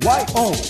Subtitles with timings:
[0.00, 0.62] YONNIRI.com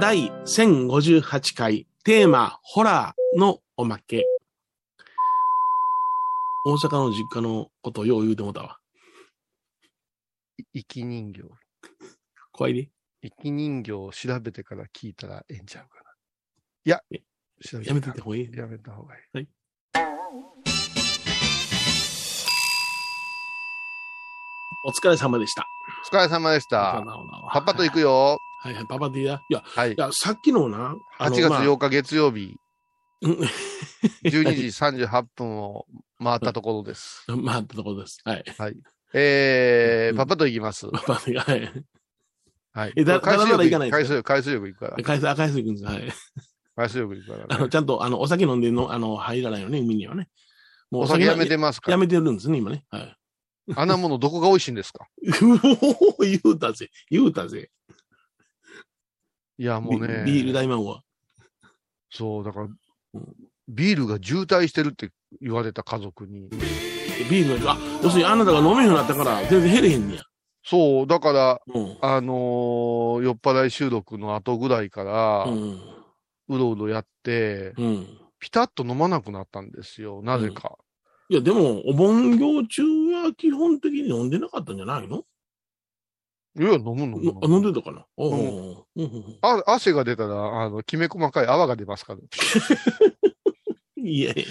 [0.00, 4.24] 第1058回テーマホラーのおまけ。
[6.64, 8.78] 大阪の実家のことをよう言うてもうたわ。
[10.72, 11.42] 生き人形。
[12.52, 12.90] 怖いで。
[13.22, 16.10] 生き人形を調べてから聞いたらええんちゃうかな。
[16.84, 17.22] いやえ、
[17.60, 18.56] 調べやめててほうがいい。
[18.56, 19.48] やめた方がいい。
[24.86, 25.66] お疲れ様でした。
[26.12, 27.04] お疲れ様でした。
[27.52, 28.08] パパと行くよ。
[28.08, 28.38] よ。
[28.60, 29.40] はいはい、パパといや。
[29.50, 29.96] いや、はいい。
[29.96, 32.54] や、さっきのな、あ8月のまあ8日月曜日、
[33.20, 33.32] うん
[34.22, 34.66] 12時
[35.08, 35.86] 38分を
[36.22, 37.24] 回ったところです。
[37.36, 38.20] まあ、ってところです。
[38.24, 38.44] はい。
[39.12, 40.86] えー、うんパパと行きます。
[40.86, 41.72] パパが、はい。
[42.72, 42.92] はい。
[42.94, 45.02] えだ海水だら行かない海水浴、海水浴行くから。
[45.02, 45.84] 海水、赤い水くんです。
[45.84, 46.12] はい。
[46.76, 47.70] 海水浴行くからあの、ね。
[47.70, 50.28] ちゃんと、あの、お酒飲んでの、あの、入らないよね、海にはね。
[50.92, 51.94] もうお酒やめやてますから。
[51.94, 52.84] やめてるんですね、今ね。
[52.90, 53.16] はい。
[53.74, 55.08] あんなものどこが美味しいんですか？
[55.22, 55.28] う
[56.18, 56.90] お言うたぜ。
[57.10, 57.70] 言うたぜ。
[59.58, 60.22] いや、もうね。
[60.26, 61.02] ビビール大魔王は。
[62.10, 62.66] そう、だから
[63.14, 63.34] うん、
[63.68, 66.48] ビールが渋滞してるって言われた家族に。
[67.30, 70.22] ビールが、あ、要するにあなたが飲めるようになったから、全然減れへんねや。
[70.62, 71.98] そう、だから、うん。
[72.02, 75.50] あのー酔っ払い収録の後ぐらいから、う。
[75.50, 75.80] うん
[76.48, 78.06] ろうろやって、うん。
[78.38, 80.22] ピタッと飲まなくなったんですよ。
[80.22, 80.76] なぜか。
[81.28, 85.24] いや、でも、お盆行中は基本的に飲んでなかったんじゃないの？
[86.58, 87.72] いや、飲む飲む飲あ飲んむ。
[87.72, 88.06] でたかな？
[88.16, 92.20] おうんうんあ汗が出たら、あの、きめ細かい泡が出ますから。
[93.98, 94.44] いやいや。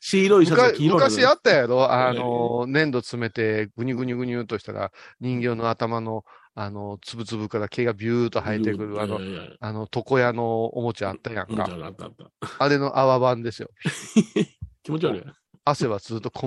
[0.00, 1.92] 白いシャツが昔あったやろ？
[1.92, 9.20] あの、粘土詰めて、ぐにゅぐにゅぐにゅっとしたら、人形の頭の、あの、つぶつぶから毛がビューっと生えてくる、あの、
[9.60, 11.68] あの、床屋のおもちゃあったやんうんか。
[12.58, 13.68] あれの泡版ですよ。
[14.82, 15.22] 気持ち悪い。
[15.68, 16.46] 汗はずっと小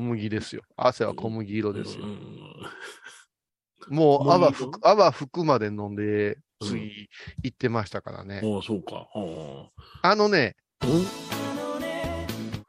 [0.00, 0.62] 麦ですよ。
[0.76, 2.08] 汗は小麦色ですよう。
[2.08, 4.34] んもう小麦色？
[4.34, 7.06] 泡吹く、泡吹くまで飲んで、うん次
[7.42, 8.40] 行ってましたからね。
[8.42, 9.06] おうそうか。
[10.02, 11.04] あのね、うん？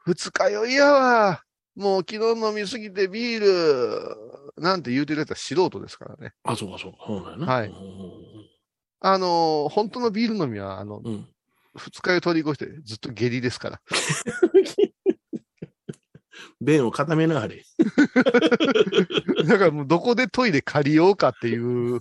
[0.04, 1.42] 二日酔いやわ。
[1.74, 6.32] もう昨日飲みすぎてビール、なんて言うてるやつは素人ですからね。
[6.44, 6.98] あ、そうかそうか。
[7.06, 7.74] そうだよなはいうん
[9.00, 11.26] あのー本当のビール飲みは、あの、うん。
[11.76, 13.80] 二日酔い通り越してずっと下痢ですから。
[16.60, 17.48] 便を固めながら。
[19.46, 22.00] だからもうどこでトイレ借りようかっていう。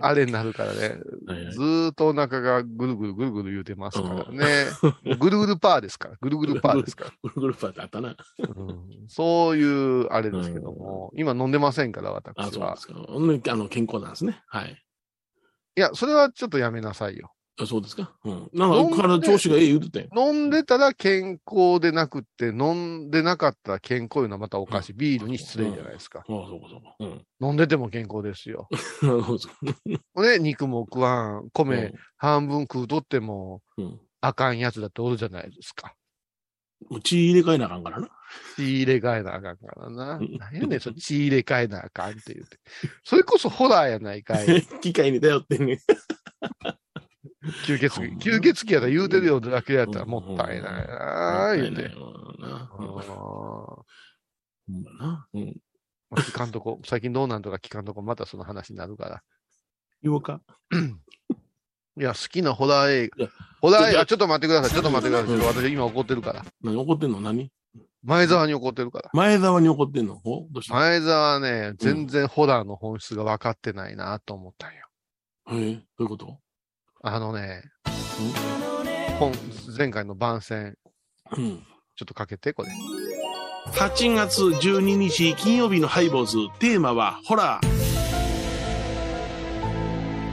[0.00, 0.98] あれになるからね。
[1.26, 4.66] はいはいずーっとお腹がぐるぐるぐるぐる言うてますからね。
[5.18, 6.16] ぐるぐるパーですから。
[6.20, 7.10] ぐるぐるパーですから。
[7.22, 8.16] グルグルパーってあったな。
[8.38, 8.78] うん
[9.08, 13.40] そういうあれですけども、今飲んでませんから、あ、私はそうで。
[13.40, 13.52] すか。
[13.52, 14.42] あの、健康なんですね。
[14.46, 14.84] はい。
[15.76, 17.32] いや、それはちょっとやめなさいよ。
[17.60, 18.12] あそうですか？
[18.24, 18.50] うん。
[18.52, 20.08] なんか、体調子がええ言うてたよ。
[20.16, 24.92] 飲んでたら健康でなくって、飲んでなかったら健康いうのはまたおかしい。
[24.92, 26.20] ビールに失礼じゃないですか。
[26.20, 26.94] あそうかそうか。
[27.00, 27.48] うん。
[27.48, 28.68] 飲んでても健康ですよ。
[29.00, 29.48] そうそ
[30.16, 34.00] うね、肉も食わん、米うん半分食うとってもうん。
[34.20, 35.94] あかんやつだっておるじゃないですか。
[36.90, 38.08] もう血入れ替えなあかんからな。
[38.56, 40.16] 血入れ替えなあかんからな。
[40.18, 42.58] うん何やねん、その血入れ替えなあかんって言って。
[43.04, 44.46] それこそホラーやないかい。
[44.80, 45.78] 機械に頼ってんねん。
[47.64, 48.16] 吸血鬼。
[48.18, 51.88] 吸血鬼やったら言うてるよだけやったらもったいないなあ言うて。
[51.88, 53.04] ほんま
[54.98, 55.26] な。
[55.34, 55.56] うん。
[56.10, 59.22] まあ聞かんとこ、 最近どうなんとか聞かんとこ、またその話になるから。
[60.02, 60.40] 言おうか。
[61.98, 63.28] いや、好きなホラー映画。
[63.60, 64.70] ホラー映画、ちょっと待ってください。
[64.70, 65.36] ちょっと待ってください。
[65.36, 66.44] うん私今怒ってるから。
[66.62, 67.20] 何怒ってんの？
[67.20, 67.50] 何？
[68.04, 69.10] 前澤に怒ってるから。
[69.12, 70.20] 前澤に怒ってんの？
[70.68, 74.86] 前澤はね、全然ホラーの本質が分かってないなと思ったんよ。
[75.50, 76.38] へえ、どういうこと？
[77.00, 77.62] あのね、
[79.20, 79.32] 本、
[79.76, 80.74] 前回の番宣、
[81.36, 81.58] うん。
[81.94, 82.70] ちょっとかけて、これ。
[83.72, 87.78] 8月12日金曜日のハイボーズ、テーマはホラー。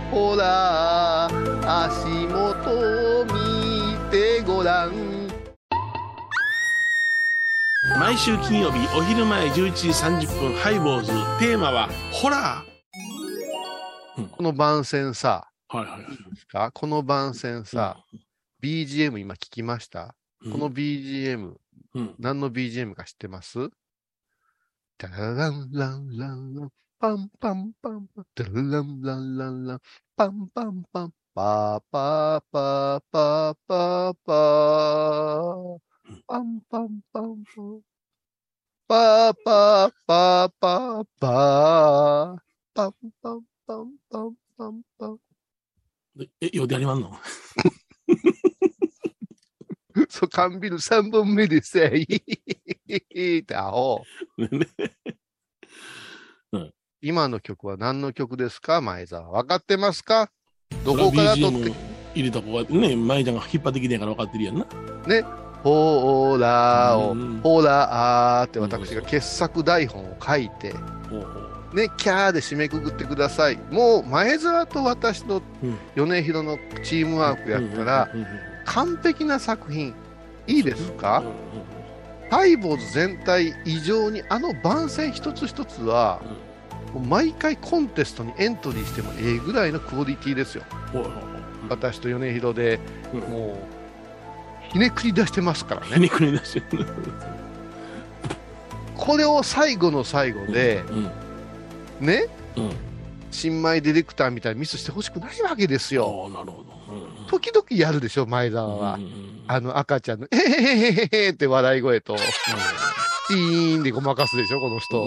[0.09, 4.92] ホラー、足元見てごらん。
[8.00, 12.63] 毎週金曜日お昼前11時30分ハイボーズ、テーマはホラ
[14.31, 15.55] この番宣さ、ー。
[15.67, 16.17] はいはいはい。
[16.33, 16.71] ですか？
[16.71, 17.97] この番宣さ、
[18.62, 21.56] BGM 今聞きました、うんこの BGM、
[21.95, 22.15] うん。
[22.19, 23.69] 何の BGM か知ってます？
[24.97, 29.79] タラランランランラン、パンパンパンパン、タラランランランラン、
[30.15, 35.79] パンパンパン、パーパーパーパーパーパー、
[36.27, 37.81] パンパンパンパン、
[38.88, 42.38] パーパーパーパーパー、
[42.73, 45.25] パンパンパンパンパンパン。
[46.41, 47.12] え、ようでやりまんの？
[50.09, 52.00] そう、缶ビール3本目でさ、へ
[53.39, 54.01] ってアホ。
[54.38, 54.67] ね
[57.01, 59.29] 今の曲は何の曲ですか前澤。
[59.29, 60.31] 分かってますか
[60.83, 61.71] どこから撮って
[62.15, 64.65] 入れた子がね、舞ちゃんが引っ張ってきてんから分かってるやんな。
[65.07, 65.21] ね
[65.63, 70.73] ほーらーを、うんほらーって私が傑作台本を書いて、
[71.09, 71.44] ほうほう
[71.75, 73.60] ね、キャーで締めくくってください。
[73.69, 79.94] もう前澤と私とうん米広のチームワークやったら、うんうんうん完璧な作品。
[80.48, 81.31] いいですうかんうん
[82.31, 86.19] ハイボーズ全体以上にあの番宣一つ一つは、
[87.07, 90.63] 毎回コンテストにエントリーしてもええぐらいのクオリティですよ。
[91.69, 92.80] 私と米広で、
[93.13, 93.60] うんも
[94.69, 95.88] う、ひねくり出してますからね。
[95.94, 96.88] ひねくり出してる。
[98.95, 101.12] これを最後の最後で、うん
[102.00, 102.27] ね、
[102.57, 102.71] うん
[103.31, 106.30] 新米ディレクターみたいにミスしてほしくないわけですよ。
[106.33, 106.74] なるほど。
[106.89, 108.94] うん時々やるでしょ、前澤は。
[108.95, 112.15] うんうんあの赤ちゃんの、えへへへへへって笑い声と、
[113.27, 115.06] チーンでごまかすでしょ、この人。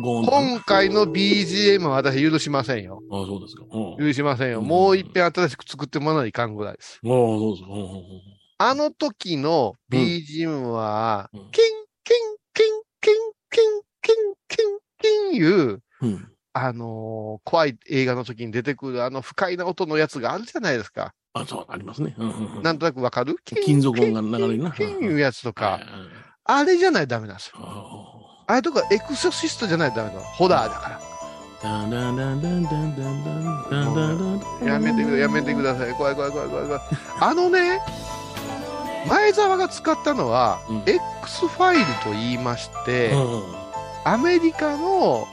[0.00, 3.02] 今回の BGM は私許しませんよ。
[3.10, 3.64] ああ、そうですか。
[3.70, 4.60] うん許しませんよ。
[4.60, 7.00] うんもう一遍新しく作ってもらわないかんぐらいです。
[7.04, 7.68] ああ、そうですか。
[8.64, 11.64] あの時の BGM は、うんキン、
[12.04, 12.16] キン、
[12.54, 12.66] キン、
[13.00, 13.14] キン、
[13.50, 14.12] キン、キン、キ
[15.08, 21.14] ンいう、うん、あのー、怖い映画の時に出てくるあの不快な音のやつがあるじゃないですか。
[21.34, 22.14] あ、そう、ありますね。
[22.62, 23.36] なんとなくわかる？
[23.44, 24.70] 金属音が流れるな。
[24.70, 25.80] ピいうやつとか、
[26.44, 27.54] あれじゃないとダメなんですよ。
[28.46, 30.20] あれとかエクソシストじゃないとダメなの。
[30.22, 31.00] ホラーだから。
[31.64, 31.78] や
[34.80, 36.80] めてくだやめてください怖い怖い怖い怖い怖い
[37.20, 37.80] あのね
[39.08, 43.61] 前澤が使ったのは、うん、X ファイルと言いまして、うん
[44.04, 45.26] アメリカの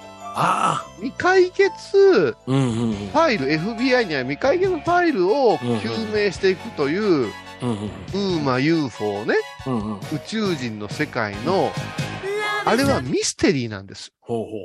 [0.97, 7.03] 未解決うんうんうんファイル、FBI には未解決ファイルを究明していくという、
[7.61, 9.35] うんうんウーマ UFO ね、
[9.67, 11.71] うんうん宇宙人の世界の、
[12.63, 14.13] あれはミステリーなんです。
[14.21, 14.63] ほうほうほう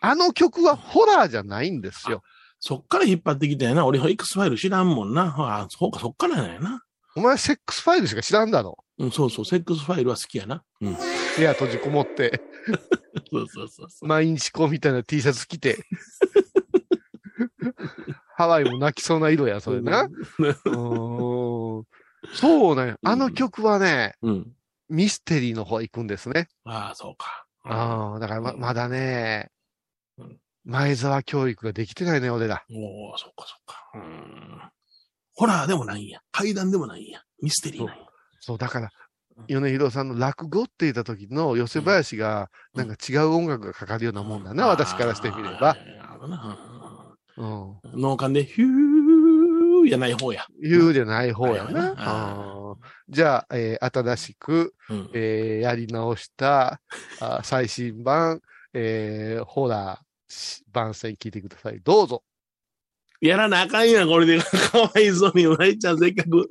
[0.00, 2.22] あの曲はホラーじゃないんですよ。
[2.58, 3.86] そっから引っ張ってきたやな。
[3.86, 5.34] 俺は X ファイル知らんもんな。
[5.36, 6.82] あそうか、そっからなんやな。
[7.16, 8.78] お前セックスファイルしか知らんだろ。
[8.98, 10.62] うん、そうそう、セックスファイルは好きやな。
[10.80, 10.96] うん。
[11.36, 12.42] 部屋閉じこもって、
[13.30, 14.08] そうそうそうそう。
[14.08, 15.84] 毎日こうみたいな T シャツ着て。
[18.36, 20.08] ハワイも泣きそうな色や、それな。
[22.34, 22.96] そうね。
[23.02, 24.52] あの曲はね、うん。
[24.88, 26.48] ミステリーの方行くんですね。
[26.64, 27.46] ああ、そうか。
[27.64, 29.50] ああ、だからまうんまだね
[30.18, 32.64] うん、前澤教育ができてないね、俺ら。
[32.70, 33.90] おお、そっかそっか。
[33.94, 34.60] うん。
[35.34, 36.20] ホラーでもないんや。
[36.32, 37.22] 怪談でもないんや。
[37.42, 38.06] ミステリーなんや。
[38.40, 38.90] そう、だからうん、
[39.48, 45.76] 米広さんの落語って言った時の寄せ林が、うんなんか違う音楽がかかるようなもんだな、私からしてみれば。
[47.36, 47.70] うん。
[47.70, 50.46] うん脳幹でヒューやない方や。
[50.62, 52.76] 言うじゃない方やうんな。
[53.08, 55.10] じゃあ、えー新しく、うん。
[55.14, 56.80] えーやり直した、
[57.20, 58.40] あ最新版、
[58.74, 61.80] えーホラーし番宣聞いてください。
[61.82, 62.22] どうぞ。
[63.20, 64.38] やらなあかんやん、これで。
[64.70, 66.48] かわいそうに、まいちゃん、せっかく。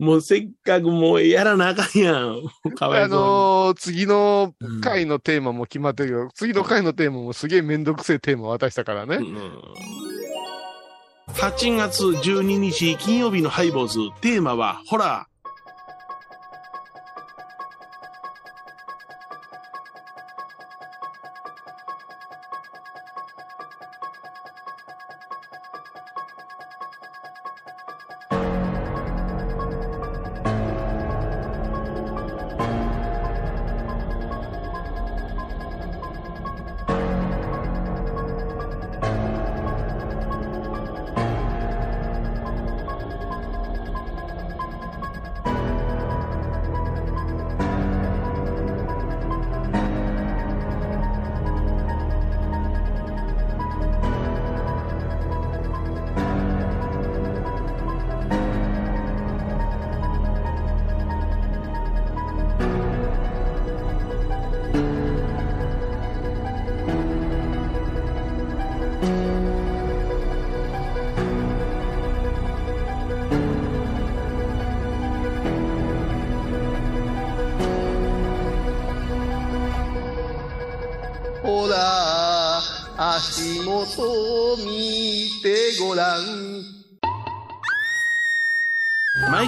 [0.00, 2.42] もうせっかくもうやらなあかんやん。
[2.74, 9.16] かわいあそうのー次の回のテーマも決まってるけど、次の回のテーマもすげえめんどくせえテーマ渡したからね。
[9.16, 9.60] うん。
[11.34, 13.98] 8月12日金曜日のハイボーズ。
[14.22, 15.29] テーマはホラほ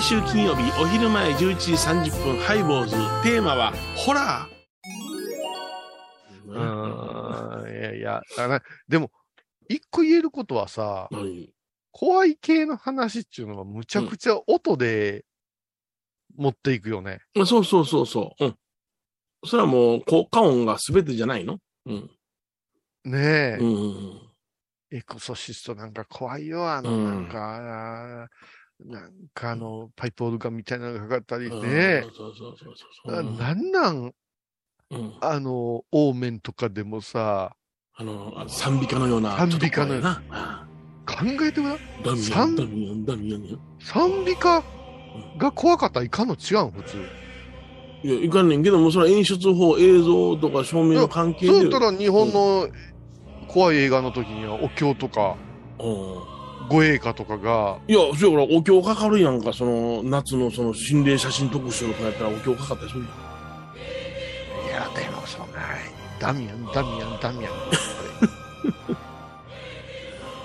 [0.03, 2.91] 週金曜日お昼前11時30分ハイボーズ
[3.23, 4.49] テーマはホラ
[6.47, 9.11] うーーん、いやいや、あのでも、
[9.69, 11.49] 一個言えることはさ、うん
[11.95, 15.27] 怖い系の話っていうのはむちゃくちゃ音で
[16.39, 17.21] 持っていくよね。
[17.47, 18.45] そうそうそうそう。
[18.47, 18.57] うん。
[19.45, 21.59] それはもう、効果音が全てじゃないの？
[21.85, 22.11] うん。
[23.05, 24.21] ねえ、うんうんうん。
[24.91, 27.57] エクソシストなんか怖いよ、あの、うんなんか、
[28.23, 28.27] あー
[28.85, 32.07] なんかあの、パイプオルガンみたいなのがかかったりうんね。
[32.17, 32.75] そうそうそう
[33.05, 33.33] そうあそう。
[33.37, 34.15] なんなん、
[34.91, 35.15] うん。
[35.21, 37.55] あの、オーメンとかでもさ、
[37.95, 39.37] あの、あ賛美歌のような。
[39.37, 40.23] 賛美歌のような。
[40.31, 40.67] あ
[41.07, 41.77] 考えてごらん。
[41.77, 43.59] あダミア賛ン、ダミアン、ダミアンよ。
[43.81, 44.63] 賛美歌？
[45.39, 46.97] が怖かったらいかんの違うん、普通。
[48.03, 51.53] いや、いかんねんけども、それは演出法、映像とか照明の関係で。
[51.53, 52.69] そうたら日本の
[53.49, 55.37] 怖い映画の時にはお経とか、
[55.79, 56.32] うん
[56.73, 63.11] 護衛歌とかが、いや、そうやから、お経かかるやんか、その、夏のその心霊写真特集とかやったらお経かかったりするやん。
[64.69, 65.61] いや、でもそんな、
[66.19, 67.53] ダミアン、ダミアン、ダミアン。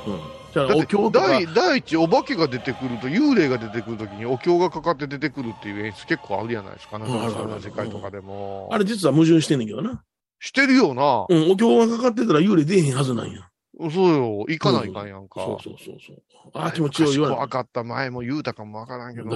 [0.08, 0.20] うん。
[0.54, 1.10] じゃあ、だお経。
[1.10, 8.70] 第第一、お化けが出てくると、幽霊が出てくるときにお経がかかって出てくるっていう演出結構あるじゃないですか、なかそんな世界とかでも。
[8.72, 10.04] あれ実は矛盾してんねんけどな。
[10.40, 11.26] してるよな。
[11.30, 13.50] うん、お経がかかってたら幽霊出えへんはずなんや。
[13.80, 15.42] そうよ、行かないかんやんか。
[15.42, 16.18] そうそうそうそう。
[16.54, 17.48] ああ、気持ちよい言わ怖。
[17.48, 19.30] かった前も言うたかもわからんけど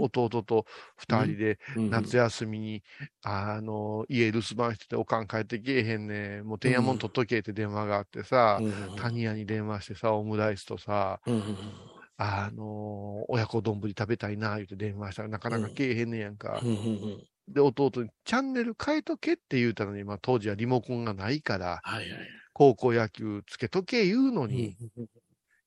[0.00, 1.90] 弟と二人でうん？
[1.90, 2.82] 夏休みに、
[3.22, 8.94] あの、家留守番してて、おかん帰ってけえへんねもう、てんやもん取っとけって電話があってさ、うん。
[8.96, 16.60] 谷屋に電話してさ、オムライスとさ、うんうんあの、親子丼食べたいな、言って電話したらなかなかけえへんねやんか。
[16.62, 16.68] う。
[16.68, 17.24] んうんうん。
[17.48, 22.43] で、弟に、チャンネル変えとけって言うたのに、まあ当時はリモコンがないから、はいはい。
[22.54, 24.76] 高校野球つけとけ言うのうんに、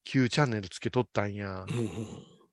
[0.03, 1.65] 旧チャンネルつけとったんや。
[1.69, 1.87] うんうん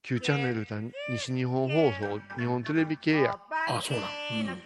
[0.06, 3.38] 旧チャンネルだ西日本放送、日本テレビ系や。
[3.70, 4.58] あ、そうなん。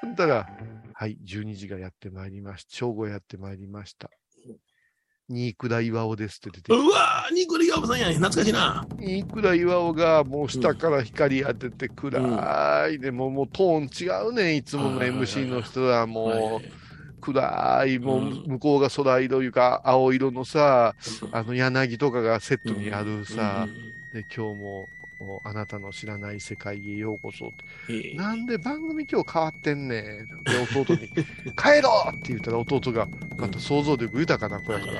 [0.00, 0.48] ほんだら、
[0.94, 2.74] はい、12時がやってまいりました。
[2.74, 4.08] 正午やってまいりました。
[5.28, 8.14] 新倉岩尾ですって出てきうわー、ニコリガオさんやん。
[8.14, 8.86] 懐かしいな。
[8.98, 16.85] 新倉岩尾がもう下から光当てて暗いで、もうもうトーン違うねん、いつもの MC の人はもう、
[17.20, 20.94] 暗い、もううん向こうが空色いうか、青色のさ、
[21.32, 23.68] あの柳とかがセットにあるさ、
[24.12, 24.88] で、今日も
[25.44, 27.46] あなたの知らない世界へようこそ。
[27.88, 30.26] うんうんうんなんで番組今日変わってんねん。
[30.44, 31.08] で、弟に、
[31.56, 34.92] 帰ろうって言ったら弟が、また想像力豊かな子やから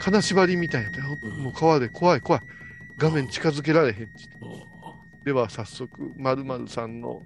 [0.00, 1.18] 金縛りみたいやったよ。
[1.22, 2.42] うんもう川で怖い怖い。
[2.98, 4.06] 画面近づけられへんって。
[5.24, 7.22] では早速、まるさんの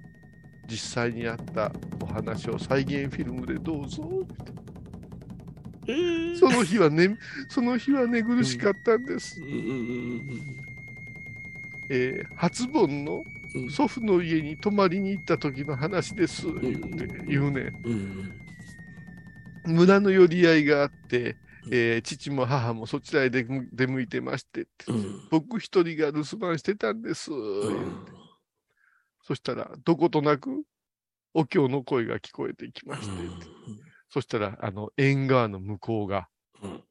[0.69, 1.71] 実際にあった
[2.01, 4.03] お話を再現フィルムでどうぞ。
[5.87, 7.17] えーその日はね、
[7.49, 9.41] その日は寝苦しかったんです。
[9.41, 10.29] うんうんうん
[11.89, 13.23] えー初盆の
[13.55, 16.45] うん祖父の家に泊まりに行った時の話です。
[16.61, 17.71] 言って言うね。
[19.65, 21.37] 村の寄り合いがあって、
[21.71, 27.31] えー父も母もそちらへ出向いてましてって、うん僕一人が留守番してたんです。
[27.31, 27.95] うん
[29.27, 30.63] そしたら、どことなく、
[31.33, 33.13] お経の声が聞こえてきまして、
[34.07, 36.29] そしたら、あの、縁側の向こうが、
[36.63, 36.83] うん。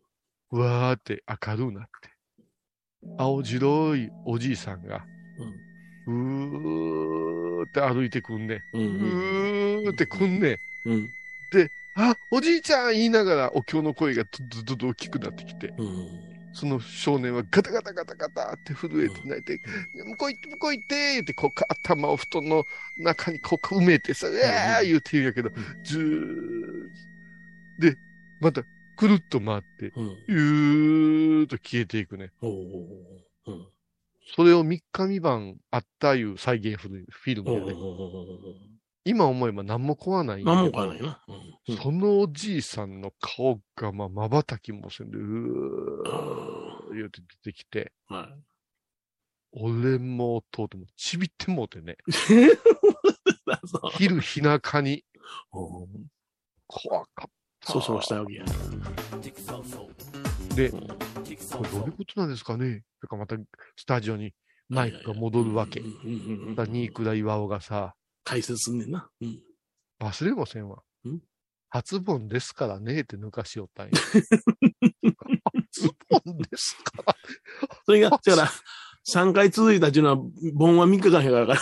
[0.51, 2.11] うわーって明るくなって、
[3.17, 5.07] 青白いおじいさんが、
[6.07, 8.63] うーって歩いてくんね。
[8.75, 8.81] うん。
[8.83, 10.59] うんうーってくんね。
[10.85, 11.09] うん。
[11.51, 14.31] で、あ、おじいちゃん言いながらお経の声がど
[14.63, 19.61] どどど大きくなってきて、うんその少年はガタガタガタガタって震えて泣いて、
[19.93, 22.65] 向こう行って向こう行ってって、こう頭を布団の
[22.99, 25.51] 中にこう埋めてさ、うわー言うて言うんやけど、
[25.85, 27.97] ずーで、
[28.41, 28.63] また
[28.97, 30.17] くるっと回って、うん。
[30.29, 32.33] ゆーっと消えていくね。
[34.35, 37.75] それを3日三晩あったいう再現フィルムやね。
[39.07, 41.21] 今思えば何も怖ない何も買わないな。
[41.29, 41.77] うん。
[41.77, 48.29] そのおじいさんの顔が、まあ、瞬きもせんで、うー言うて出てきて、は
[49.53, 51.97] 俺も弟もちびってもうてね、
[53.93, 55.05] 昼日中に。
[55.53, 56.07] うん。
[56.67, 57.73] 怖かった。
[57.73, 58.45] そうそうしたわけや。
[60.57, 60.81] で、うん。
[60.89, 60.97] こ
[61.63, 62.83] れどういうことなんですかね。
[63.01, 63.37] とかまた
[63.77, 64.35] スタジオに
[64.69, 65.79] マイクが戻るわけ。
[65.79, 65.87] うん。
[65.87, 65.95] うん。
[65.95, 66.07] う
[66.47, 66.49] ん。
[66.49, 66.55] うん。
[66.57, 67.95] だ岩尾がさ、
[68.27, 69.09] 解説すんねんな。
[69.21, 69.41] うん
[70.01, 71.21] 忘れもせんわん？
[71.71, 73.93] 初盆ですからねって抜かしよったんや。
[75.73, 77.03] 初盆ですか？
[77.07, 77.17] ら。
[77.87, 78.51] それが、だから、
[79.09, 80.17] 3回続いたっていうのは、
[80.55, 81.61] 盆は3日間やから、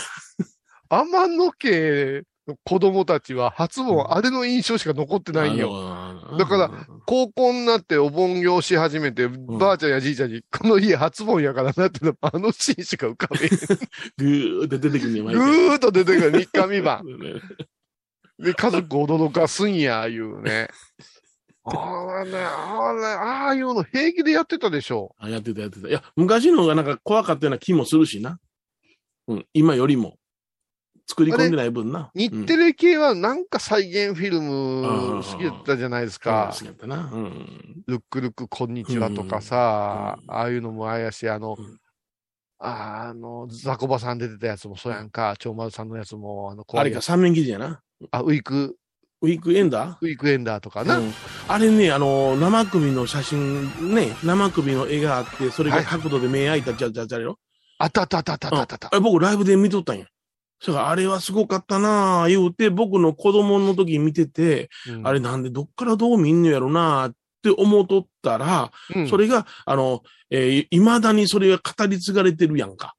[0.89, 2.23] 天野家の
[2.63, 5.71] 子供たちは初盆、あれの印象しか残ってないんよ。
[5.71, 13.49] よだから、高校になってお盆行し始めて、ばあちゃんやじいちゃんに、この家初盆やからなってのあのシーンしか浮かべへん。
[14.17, 17.05] ぐーって出てくるねぐ回ーっと出てくる、3日三晩。
[17.17, 17.41] ね
[18.37, 20.69] で、家族を驚かすんや、いうね。
[21.63, 25.15] ああね、ああね、ああいうの平気でやってたでしょ。
[25.17, 25.87] あ、やってた、やってた。
[25.87, 28.39] いや、昔の方がなんか怖かったような気もするしな。
[29.27, 30.17] うん、今よりも。
[31.07, 32.11] 作り込んでない分な。
[32.15, 34.47] 日テレ系はなんか再現フィルうん
[35.17, 36.57] ム好きだったじゃないですうん、うんか好。
[36.59, 37.09] きやったな。
[37.13, 37.83] うん。
[37.87, 41.79] ルックルックこんにちはとかさ、うんああいうのもあやし、あの、うん
[42.57, 47.81] あの、ザコバさん出てたやつもそうやんか、長丸さんのやつも、あの、あれか、三面記事やな。
[48.11, 48.77] あ、ウィーク、
[49.21, 49.97] ウィークエンダー？
[50.01, 50.97] ウィークエンダーとかな。
[50.99, 51.11] うん
[51.47, 57.37] あれね、あの、生首の写真、ね、生首の絵があって、それが角度で目開いたじゃじゃじゃよ。
[57.77, 58.87] あったあったあったあったあったあった。
[58.87, 60.05] あれ僕ライブで見とったんや。
[60.59, 72.95] それあれはすごかったなぁ、言うて、僕の子供の時見てて、うんあれなんでどっからどう見んのやろなぁって思っとったら、うんそれが、あの、えー、未だにそれが語り継がれてるやんか。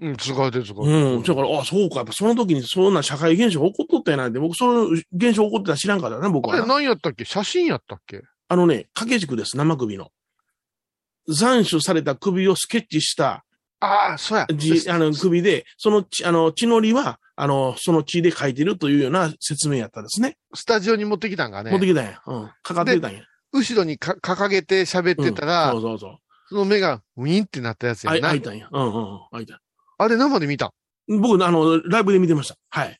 [0.00, 0.92] うん、すごいです、すごい。
[0.92, 1.22] うん。
[1.22, 6.66] だから、あ、そうか、やっぱその時にそんな社会現象起こっとったやないで、僕その現象起こってたら知らんかったな、僕あれ。
[6.66, 7.24] 何やったっけ？
[7.24, 8.22] 写真やったっけ？
[8.48, 10.10] あのね、掛け軸です、生首の。
[11.28, 13.43] 斬首された首をスケッチした
[13.84, 14.46] ああ、そうや。
[14.54, 20.36] 字、あの、首で、その血、あの、血のりは、あの、その血で書いてるというような説明やったですね。
[20.54, 22.20] スタジオに持ってきたんがね、持ってきたんや。
[22.26, 22.50] うん。
[22.62, 23.22] かかってたんや。
[23.52, 26.18] 後ろにか掲げて喋ってたら、うんそうそうそう。
[26.48, 28.28] その目がウィンってなったやつあやな。
[28.28, 28.68] い開いたんや。
[28.70, 29.20] うんうんうん。
[29.32, 29.60] 開いた。
[29.98, 30.72] あれ生で見た？
[31.08, 32.56] 僕、あの、ライブで見てました。
[32.70, 32.98] はい。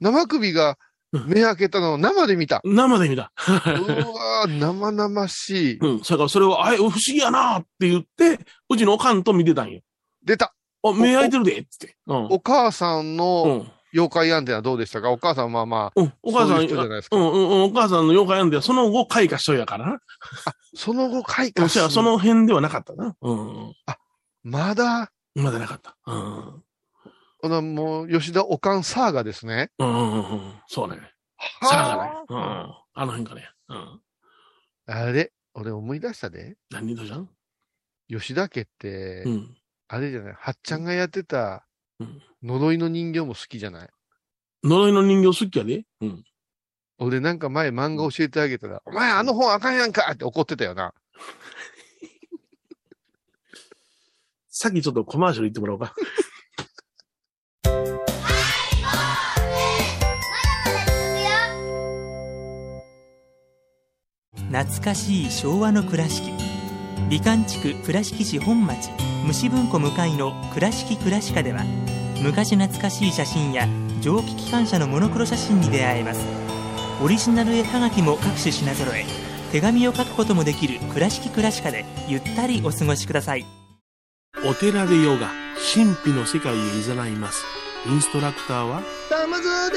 [0.00, 0.76] 生首が
[1.12, 2.60] 目開けたのを生で見た。
[2.64, 3.32] 生で見た。
[3.46, 5.78] うわー、生々しい。
[5.78, 6.04] うん。
[6.04, 9.80] それから、それを、あれ、不思議やなって言って、うちのおかんと見てたんよ。
[10.24, 10.54] 出た。
[10.82, 11.96] あ、目開いてるで、つって。
[12.06, 12.26] うん。
[12.30, 13.72] お母さんうのん。
[13.92, 15.12] 妖怪アンテナどうでしたか？
[15.12, 16.12] お母さんはまあ、うん。
[16.22, 17.62] お母さん、そうじゃないですかうんうんうん。
[17.62, 20.00] お母さんの妖怪なんで、その後開花しとやからな。
[20.74, 21.52] その後開うん。
[21.54, 23.14] 花しそやその辺ではなかったな。
[23.20, 23.74] うん。
[24.42, 25.96] まだ、まだなかった。
[26.06, 26.62] うん。
[27.40, 29.70] このもう、吉田おかんサーガですね。
[29.78, 30.54] うんうんうんうん。
[30.66, 30.98] そうね。
[31.36, 32.12] はさあがね。
[32.28, 32.38] うん。
[32.38, 33.48] あの辺かね。
[33.68, 34.00] うん。
[34.86, 35.30] あれ？
[35.54, 36.56] 俺思い出したで。
[36.70, 37.28] 何どうじゃん？
[38.08, 39.56] 吉田家って、うん。
[39.88, 40.34] あれじゃない？
[40.34, 41.66] はっちゃんがやってた
[42.00, 43.88] うん、呪いの人形も好きじゃない？
[44.64, 45.84] 呪いの人形好きやで。
[46.00, 46.24] うん。
[46.98, 50.94] 俺なんか前漫画教えてあげたら、お前あの本あかんやんかって怒ってたよな。
[54.48, 55.94] さっきちょっとコマーシャル言ってもらおうか。
[64.52, 66.30] 懐かしい昭和の倉敷
[67.08, 68.90] 美観地区倉敷市本町
[69.24, 71.64] 虫文庫向かいの「倉敷倉歯科」では
[72.22, 73.66] 昔懐かしい写真や
[74.00, 76.20] 蒸気機関車のモノクロ写真に出会えます
[77.02, 79.04] オリジナル絵はがきも各種品揃え
[79.50, 83.46] 手紙を書くこともできる「倉敷倉歯科」でゆったりお過ごしください
[84.46, 85.30] お寺でヨガ、
[85.74, 87.44] 神秘の世界へ誘います。
[87.86, 89.76] インストラクターは、玉沢で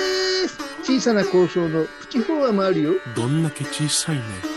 [0.50, 4.57] す小さな交渉のプチフォアもあるよどんだけ小さいね。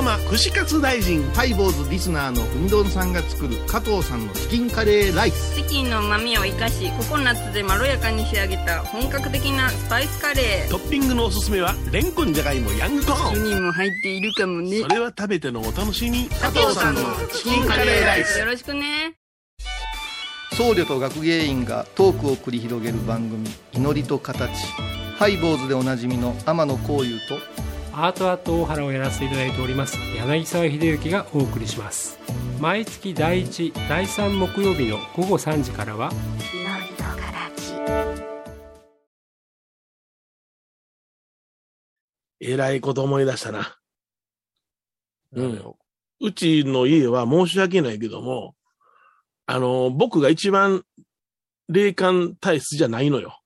[0.00, 1.22] 浜串カツ大臣。
[1.34, 13.44] ハイボーズリスナーのうみどんさんが作る加藤さんのチキンカレーライスチキンの旨味を生かしココナッツでまろやかに仕上げた本格的なスパイスカレートッピングのおすすめは、レンコンじゃがいもヤングコーン。
[13.44, 16.30] にも入っているかもねそれは食べてのお楽しみ。
[16.30, 17.02] 加藤さんの
[17.34, 19.16] チキンカレーライスよろしくね
[20.54, 24.50] 僧侶と学芸員がトークを繰り広げる番組「祈りと形」
[25.18, 32.18] ハイボーズでおなじみの天野幸雄とアートアート大原をやらせていただいております柳沢秀幸がお送りします
[32.60, 36.10] 毎月第1第3木曜日の午後3時からは
[42.40, 43.76] えらいこと思い出したな。
[45.32, 45.74] うん
[46.22, 48.54] うちの家は申し訳ないけども、
[49.46, 50.82] あの、僕が一番
[51.68, 53.39] 霊感体質じゃないのよ。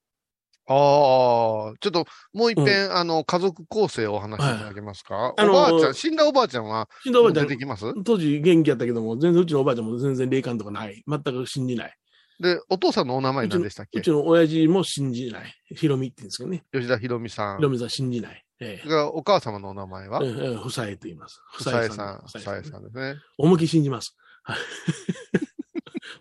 [0.66, 7.84] ああ、ちょっともう一遍、あの、家族構成をお話しいただけますか、あのおばあちゃん、死んだおばあちゃんは死んだおばあちゃん出て、きます？
[8.04, 11.02] 当時元気やったけども、全然うちのおばあちゃんも全然霊感とかない。
[11.06, 11.94] 全く信じない。
[12.40, 14.00] で、お父さんのお名前何でしたっけ？
[14.00, 15.54] うちの親父も信じない。
[15.76, 16.64] ひろみって言うんですけどね。
[16.72, 17.62] 吉田博美さんひ。
[17.62, 18.44] ろみさん信じない。
[18.60, 20.20] ええがお母様のお名前は？
[20.22, 21.40] ええええふさえと言います。
[21.52, 22.22] ふさえさん。
[22.26, 23.16] ふふさえさんですね。
[23.36, 24.16] 思いっきり信じます。
[24.44, 24.56] はい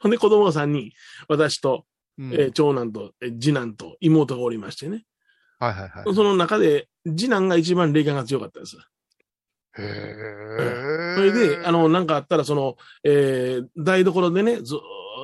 [0.01, 0.91] ほんで子供さんに、
[1.29, 1.86] 私と、
[2.17, 5.06] うんえー長男と、えー次男と妹がおりましてね。
[5.60, 6.15] はいはいはい。
[6.15, 8.78] その中で、次男が一番霊感が強かったです。
[9.78, 11.15] へえ。
[11.15, 14.78] それで、あの、なんかあったら、その、えー台所でね、ずー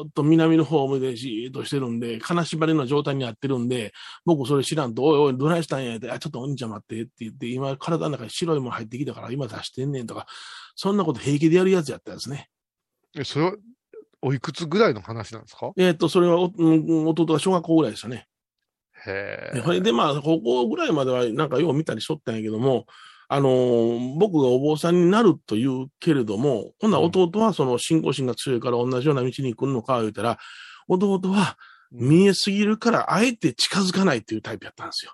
[0.07, 3.91] っと南の方を向いてじーっとしてるんで、金縛りの状態になってるんで、
[4.25, 10.25] 僕それ知らんと、おいおい、どないしたんやって、あ、ちょっとお兄ちゃん待ってって言って、今体の中に白いもん入ってきたから今出してんねんとか、
[10.75, 12.49] そんなこと平気でやるやつやったんですね。
[13.15, 13.55] え、それは、
[14.21, 15.71] おいくつぐらいの話なんですか？
[15.77, 18.27] えっ、と、それはお、うん弟が小学校ぐらいでしたね。
[19.05, 19.55] へえ。
[19.55, 22.85] でそれでまあ、高校ぐらいまではなんかよう見たりしとったんやけども、
[23.29, 30.37] あのー僕がお坊さんになるというけれども、今度は弟はその信仰心が強いから同じような道に来るのか言うたら、
[30.87, 31.57] 弟は
[31.91, 35.13] 見えすぎるからあえて近づかないっていうタイプやったんですよ。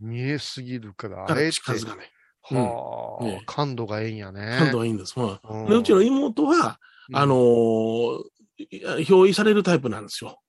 [0.00, 1.52] 見えすぎるから、あえて？
[1.52, 2.10] 近づかない。
[2.42, 4.56] はあ、うんね感度がええんやね。
[4.58, 5.14] 感度はいいんです。
[5.16, 8.22] うんうんでうちの妹は、うんあのー
[8.70, 10.40] いや表意されるタイプなんですよ。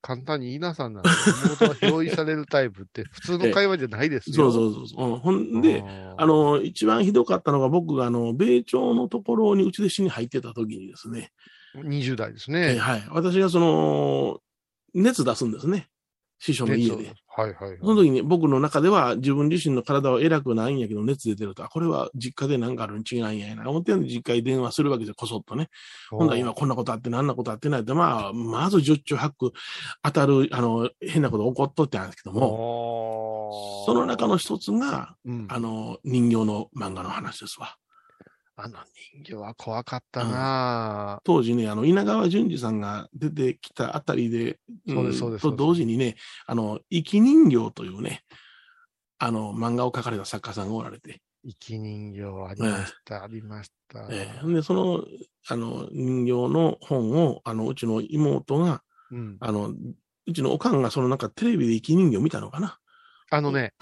[0.00, 1.30] 簡単に言いなさんなんです
[1.64, 4.50] 妹は表意されるタイプって普通の会話じゃないですよ。
[4.52, 5.10] そうそうそうそう。
[5.10, 12.78] うんほんで、ああの、一番ひどかったのが僕があの、米朝のところに内弟子に入ってた時にですね、ー、20代ですえね。
[12.78, 13.04] はい。
[13.10, 14.38] 私がその、
[14.94, 15.88] 熱出すんですね。
[16.38, 17.12] 師匠の家で。
[17.28, 17.78] はいはいはい。
[17.80, 23.68] その時に僕の中では自分自身の体は偉くないんやけど熱出てると、あこれは実家で何かあるに違いんやな。
[23.68, 25.68] 思ってんで実家に電話するわけでこそっとね。
[26.10, 29.52] ほんなら今こんなことあって、何なことあってないって、まあ、まず十中八九
[30.02, 37.76] 当たる、あの、変なこと起こっとってたんですけども、もその中の一つが、うん、あの、人形の漫画の話ですわ。
[38.60, 38.78] あの
[39.14, 48.24] 人形は怖かったな、当時ね、あの、稲川淳二さんが出てきたあたりで、そうですそうですと同時にね、あの、生き人形というね、
[49.18, 54.08] あの、漫画を描かれた作家さんがおられて、生き人形ありました、ありました。
[54.10, 54.52] ええ。
[54.52, 55.04] で、その、
[55.48, 59.68] あの、人形の本を、あの、うちの妹が、うん、あの、
[60.26, 62.78] うちのおかんがそのなんかテレビで生き人形見たのかな。
[63.30, 63.72] あのね、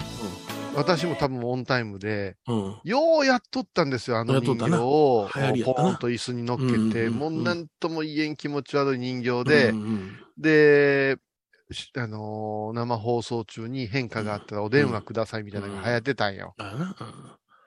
[0.77, 2.81] 私も多分オンタイムで、うん。
[2.85, 7.13] ようやっとったんですよ、あの人形を、ポーンと椅子に乗っけて、うんうんうん。
[7.13, 11.17] もうなんとも言えん気持ち悪い人形で、うんうんで、
[11.73, 16.55] しあのー生放送中に変化があったらお電話くださいみたいなのが流行ってたんよ。
[16.59, 16.97] あな。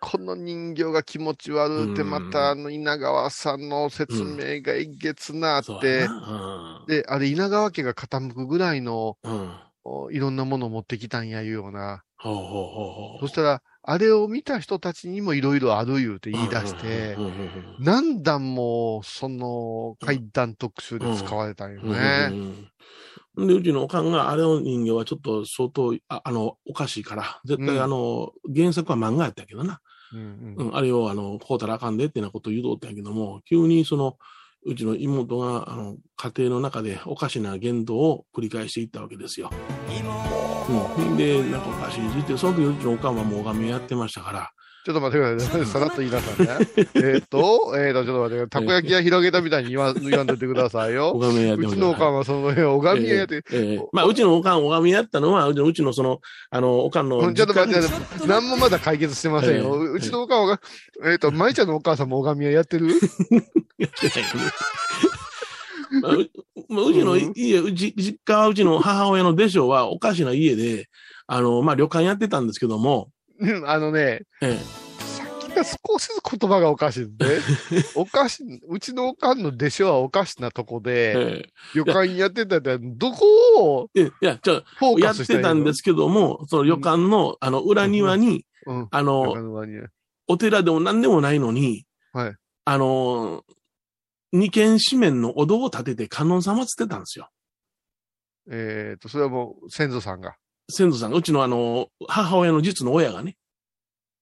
[0.01, 2.09] この人形が気持ち悪って、うん。
[2.09, 6.85] またあの稲川さんの説明がえげつなあそうってや、な。
[6.87, 9.51] で、あれ稲川家が傾くぐらいのうん。
[10.11, 12.03] いろんなものを持ってきたんやいうような。
[12.17, 13.19] ほうほうほうほう。
[13.21, 17.17] そしたら、あれを見た人たちにもいろいろある言うて言い出して
[17.79, 22.29] 何段もその階段特集で使われたんよね。
[22.31, 22.67] うん
[23.37, 29.79] で、うちのおかんが、あれの人形はちょっと相当、ああの、おかしいから、絶対うんあの、原作は漫画やったけどな。
[30.11, 34.17] うんうんうん、あれを、あの、こうたらあかんでってなことを言うとったんやけども、急にその、
[34.65, 39.49] うちの妹が、あの、家庭の中でおかしな言動を繰り返していったわけですよ。
[40.99, 41.17] うん。
[41.17, 44.51] で、なんかおかしいって言って、その時うちのおかんはもう画面やってましたから、
[44.89, 45.65] ちょっと待ってください。
[45.67, 46.67] さらっと言いなさいね。
[46.95, 48.65] えっと、えっと、ちょっと待ってください。
[48.65, 49.99] たこ焼き屋広げたみたいに言わ んと
[50.33, 51.19] いてくださいおよ。
[51.19, 57.87] 画面やってましたうちのおかんはその辺、おがみ屋やって、ええええまあ、うちのおかん、おがみやったのは、うちのうちのその、あの、おかんのうんちょっと待って、
[58.25, 59.75] 何もまだ解決してませんよ。
[59.83, 60.59] ええうちのおかんは、
[61.05, 62.87] えっと、舞ちゃんのお母さんもおがみ屋やってる？
[63.77, 64.51] 家やってないよね。
[66.01, 66.29] まあ、う
[66.67, 70.87] まあうちの家、うち実家はうちの母親の弟子はおかしな家で、
[71.27, 74.57] あの、まあ、旅館やってたんですけども、うんあのね、え
[74.99, 77.83] さっきが少しずつ言葉がおかしいですね。
[77.95, 83.25] おかしい、うちのおかんの弟子はおかしなとこえで、え旅館やってたって、どこ
[83.81, 88.87] をえいや、じゃあフォーやってたんですけども、その旅館の、あの、裏庭に、うん。
[88.91, 89.33] あの、
[90.27, 93.43] お寺でも何でもないのに、はいあの、
[94.31, 97.29] 二軒四面のお堂を建てて観音様つってたんですよ。
[98.51, 100.35] えっと、それはもう先祖さんが。
[100.69, 103.35] 先祖さんが、うちのあの、母親の実の親がね、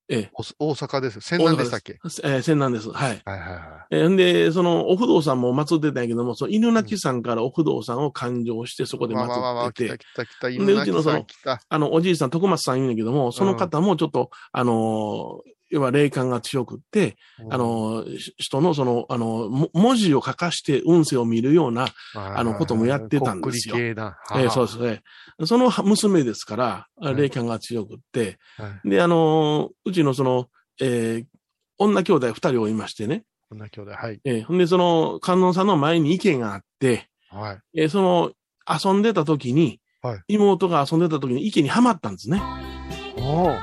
[0.09, 1.21] お大阪ですよ。
[1.21, 1.99] 仙南でしたっけ？
[2.23, 2.89] えー、仙南です。
[2.89, 3.21] はい。
[3.25, 9.09] はいはいはえーんで、その、お不動産も祀ってたんやけども、その犬鳴さんからお不動産を勘定して、そこい。
[9.09, 10.47] で祀ってて、来た来た来た。
[10.47, 11.25] で犬うちのその。
[11.67, 17.17] あの、おじいさん、徳松さん言うんだけども、その方もちょっと、あのー要は霊感が強くって、
[17.49, 23.77] あのー、し人のその、あの文字を書かして運勢を見るような、あのこともやってたんですよ。
[23.77, 25.01] えーそうですね。
[25.45, 28.89] その娘ですから、はい霊感が強くって、はい。
[28.89, 30.47] で、あのーうちのその、
[30.81, 31.25] えー
[31.79, 33.91] 女兄弟二人おいましてね、こんな兄弟。
[33.91, 34.19] はい。
[34.23, 37.81] えーほんで、その、観音さんの前に池があって、はい。
[37.81, 38.31] えーその、
[38.67, 42.41] 遊んでた時に、はい妹が遊んでた時に池にはまったんですね。
[43.17, 43.59] おー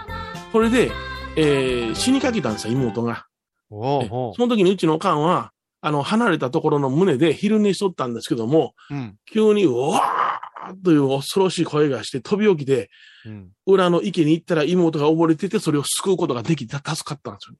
[0.52, 0.90] それで、
[1.36, 3.26] えー死にかけたんですよ、妹が。
[3.70, 9.16] えおその時にうちのおかんは、あの、離れたところの胸で昼寝しとったんですけども、うん。
[9.26, 12.90] 急に、うわーという恐ろしい声がして飛び起きて、
[13.26, 13.50] うん。
[13.66, 17.56] 裏の池に行ったら妹が溺れてて、それを救うことができて助かったんですよ。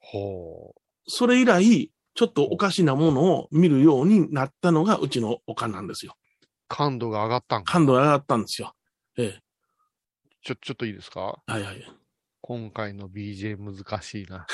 [0.00, 0.74] ほ
[1.06, 6.14] それ以来、ちょっとおかしなものを見るようになったのがうちのおかんなんですよ。
[6.68, 7.72] 感度が上がったんか。
[7.72, 8.74] 感度が上がったんですよ。
[9.16, 9.42] ええ。
[10.42, 11.38] ちょ、ちょっといいですか？
[11.46, 11.92] はいはい。
[12.50, 14.44] 今回の BGM 難しいな。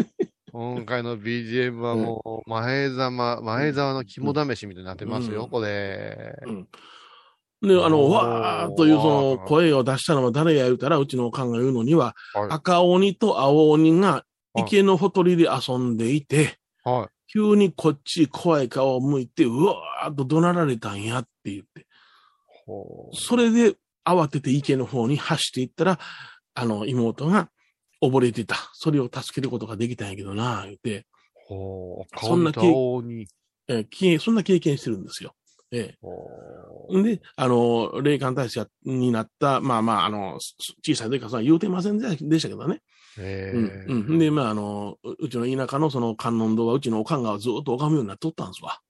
[0.50, 6.34] 今回の BGM はもう、前澤、前澤の肝試しみたいになってますよ、うんこれ。
[6.46, 6.68] うん。
[7.60, 12.50] で、あの、わーというその声を出したのは誰や言うたら、うちのおかんが言うのには、はい。
[12.52, 14.24] 赤鬼と青鬼が
[14.56, 17.30] 池のほとりで遊んでいて、はい。
[17.30, 21.86] 急にこっち怖い顔を向いて、うわーっと怒鳴られたんやって言って。
[23.12, 25.98] それで慌てて池の方に走っていったら、
[26.54, 27.50] あの、妹が
[28.02, 28.56] 溺れてた。
[28.74, 32.20] それを助けることができたんやけどな、言って、ほう。
[32.20, 33.26] そんな顔と青に。
[33.68, 35.34] えーきそんな経験してるんですよ。
[35.70, 42.82] えほえんで、あの、霊感大使になった、まあまあ、あの、す小さい時から言うてませんででしたけどね。
[43.16, 43.22] う。
[43.22, 43.66] へうん。
[43.66, 43.68] え。
[43.88, 44.18] うん。
[44.18, 48.80] で、まあ、あの、ううちの田舎のその観音堂は、うちのおかんがずっと拝むようになっとったんですわ。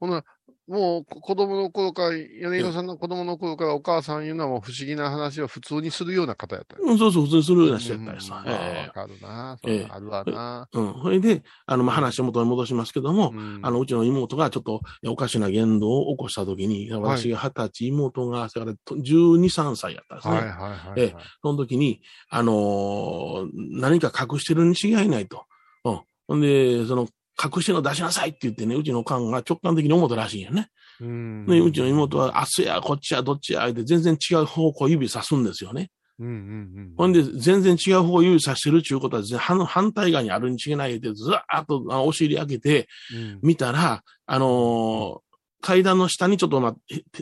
[0.00, 0.24] ほな、
[0.68, 8.40] もうこ子供の頃から、米広さんの子供の頃からお母さん言うのはもう不思議な話を普通にするような方やったうん、そうそう、普通にするような人やったんですわ。
[8.40, 9.58] うんまあえわかるな。
[9.64, 10.68] ええそうあるわな。
[10.74, 11.02] えうん。
[11.02, 20.34] それで、あの、まあ、話を元に戻しますけども、うんあの、うちの妹がちょっとおかしな言動を起こしたときに、私が二十歳、妹が、それから12、3歳やったんですね。
[20.34, 21.00] はいはいはい。
[21.00, 25.44] ええその時に、あのー何か隠してるに違いないと。
[25.84, 26.00] うん。
[26.26, 27.06] ほんで、その、
[27.42, 30.68] 隠してるの出しなさいって言ってね、うちのおかんが直感的に思ったらしいんやね。
[31.00, 35.90] うんで、うちの妹は、あっすや、こっちや、どっちや、って全然違う方向指さすんですよね。
[36.18, 36.94] うんうんうん。
[36.96, 45.26] ほんで、全然違う方向指さしてるっていうことは、ぜ反反対側にあるに違いないって、ずーっとあお尻開けて、うん、見たら、あのー
[45.62, 46.76] 階段の下にちょっとな、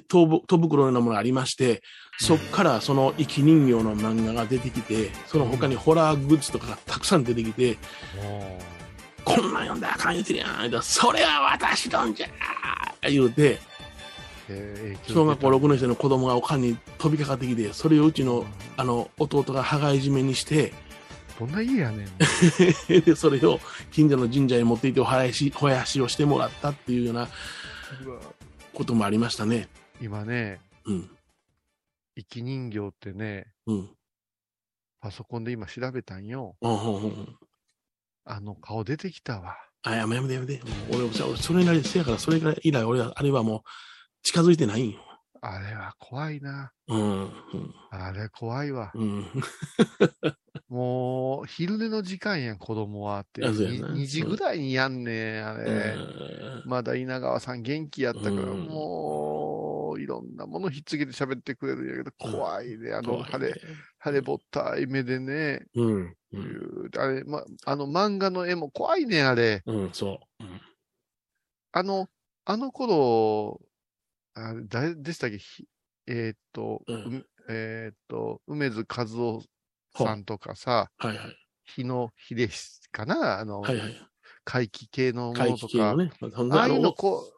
[0.08, 0.26] 戸
[0.58, 1.82] 袋のようなものがありまして、
[2.18, 7.78] そっからその生き人形の漫画が出てきて、その他にホラーグッズとかがたくさん出てきて、
[9.24, 10.58] こんなん読んだらあかん言うてるやん。
[10.58, 13.58] 言うたらそれは私のんじゃー言うて、
[14.48, 18.44] ええ小学校6年生の子供がおかんに飛びかかってきて、それをうちの、
[18.76, 20.72] あの、弟が羽交い締めにして、
[21.38, 22.08] どんな家やねん。
[23.02, 23.58] で、それを
[23.90, 27.28] 近所の神社に持って行ってお囃子、お囃子をしてもらったっていうような
[28.72, 29.68] こともありましたね。
[30.00, 31.10] 今ね、うん。
[32.16, 33.90] 生き人形ってね、うん。
[35.00, 36.56] パソコンで今調べたんよ。
[36.60, 37.38] うん、うん、うん。
[38.24, 39.56] あの顔出てきたわ。
[39.82, 40.60] あ、やめやめてやめて。
[40.90, 43.62] 俺、俺それなり、せやから、それ以来、俺は、あれはもう、
[44.22, 45.00] 近づいてないんよ。
[45.42, 46.72] あれは怖いな。
[46.88, 47.30] うん、
[47.90, 48.92] あれ怖いわ。
[48.94, 49.26] うん、うん。
[50.70, 53.44] もう、昼寝の時間やん、子供はって。
[53.44, 55.96] あそうやな 2, 時ぐらいにやんねん、あれ。
[56.64, 58.68] まだ稲川さん元気やったから、うん
[59.94, 62.92] もう、いろんなものひっつけて喋ってくれるんやけど、怖いね。
[62.92, 63.54] あの、晴れ、
[63.98, 65.66] 晴れぼったい目でね。
[65.74, 69.62] うん、うん、あれ、ま、あの漫画の絵も怖いね、あれ。
[69.66, 70.44] うん、そう。
[70.44, 70.60] うん
[71.76, 72.08] あの、
[72.44, 73.60] あの頃、
[74.34, 75.38] あ誰でしたっけ？
[75.38, 75.64] ひ
[76.06, 79.42] えーっと、うんうえーっと、梅津和夫
[79.98, 81.36] さんとかさ、はいはい。
[81.64, 83.40] 日野秀志かな？
[83.40, 84.08] あの、はいはい。
[84.44, 85.96] 怪奇系のも怪のとか。
[85.96, 86.12] ね。
[86.52, 87.28] ああいうのの、こ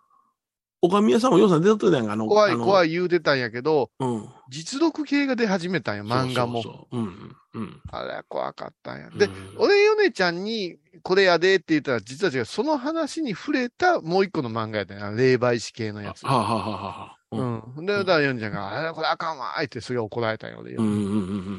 [0.83, 4.29] おかみやさんもようさん出たやんか、あの、怖い怖い言うてたんやけど、うん。
[4.49, 6.63] 実録系が出始めたんや、漫画も。
[6.63, 7.81] そうそうそううん、うん。
[7.91, 9.09] あれは怖かったんや。
[9.09, 15.11] うんで、俺、ヨネちゃんに、これやでって言ったら、実は違う、その話に触れたもう一個の漫画やったんや。
[15.11, 16.27] 霊媒師系のやつ。
[16.27, 17.87] はあ、はあはあはあ、うん。
[17.87, 20.75] で、だからヨネちゃんが、あれ、これあかんわーってすげえ怒られたんよ、俺。
[20.75, 21.11] うん、うん、うん、う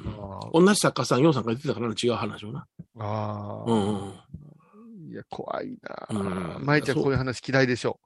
[0.09, 0.15] ん。
[0.19, 2.67] あ同じ作家さん、ようさんが言ってたからな違う話をな。
[2.99, 3.71] あー。
[3.71, 5.11] うん、うん。
[5.11, 7.99] いや、怖いなうん舞ちゃん、こういう話嫌いでしょ。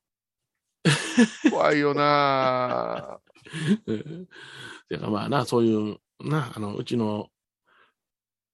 [1.51, 3.19] 怖いよな
[3.85, 4.27] うん
[4.89, 7.27] てかまあな、そういう、な、あの、うちの、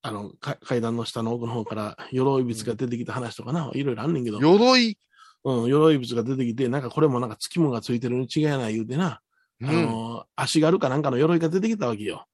[0.01, 4.97] あの、か階段の下の奥の方から、鎧仏が出てきた話とかな、いろいろあんねんけど、鎧？
[5.43, 9.21] うん、鎧仏が出てきて、なんかこれもなんかつきもがついてるに違いない言うてな、あ
[9.61, 9.71] うん。
[9.71, 12.25] の、足軽かなんかの鎧が出てきたわけよ。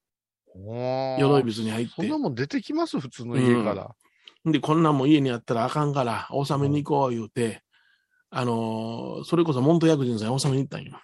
[0.54, 2.18] 鎧鎧仏に入ってそんな。
[2.18, 3.00] もん出てきます？
[3.00, 3.94] 普通の家から。
[4.44, 7.63] で、こんなんも家にあったらあかんから、納めに行こう言うて、
[8.36, 10.98] あのーそれこそ門徒薬人さんに納めに行ったんよ。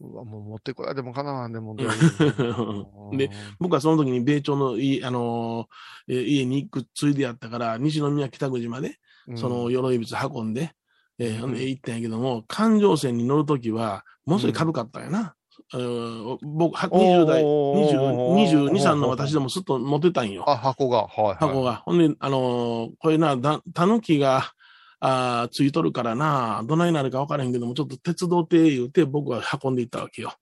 [0.00, 1.74] うわ、もう持ってこられてもかなわんでも。
[3.16, 10.72] で、僕はその時に米朝の家、あのーえ家に行くついでやったから、西宮北口まで、うんその鎧仏運んで、
[11.18, 15.34] えーうんほんで行ったんやけども、環状線に乗るときは、ものすごい軽かったんやな。
[15.72, 20.44] うん僕、は20代、おー20 22、3の私でもすっと持ってたんよ。
[20.48, 21.06] あ、箱が。
[21.06, 21.36] はい、はい。
[21.36, 21.76] 箱が。
[21.86, 24.52] ほんで、あのーこれな、だ、たぬきが、
[25.00, 30.34] あーついとるからな、どないなるか分からへんけども、ちょっと鉄道って言うて僕は運んでいったわけよ。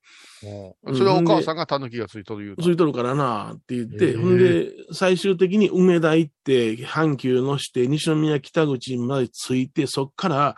[0.84, 0.96] うん。
[0.96, 10.56] それはお母さんが狸がついとる言うたついとるからなって言って、ほんで、最終的に梅田行って、阪急のして、西宮北口まで着いて、そっから、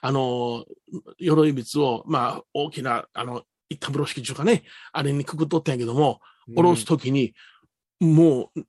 [0.00, 0.64] あの、
[1.18, 6.20] 鎧靴を、まあ、大きな、あの、一旦風呂敷中かね、あれにくくっとったんやけども、
[6.54, 7.34] 下ろすときに、
[8.00, 8.60] もう、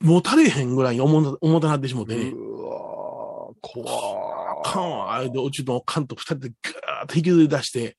[0.00, 2.16] 持たれへんぐらいに重たなってしもって。
[2.16, 2.30] ね。
[2.30, 2.95] うわー
[3.72, 7.96] 怖あかんわ、あれで、うちのおかんと二人でガーッと引きずり出して、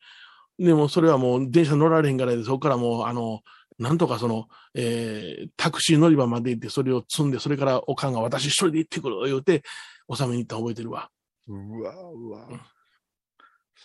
[0.57, 3.41] でもそれはもう電車乗られへんからで、そこからもう、あの、
[3.77, 9.63] なんとかその、えー、タクシー乗り場まで行って、それを積んで、それからおかんが私一人で行ってくる、言うて、
[10.07, 11.09] 納めに行ったの覚えてるわ。
[11.47, 12.61] うわうわうん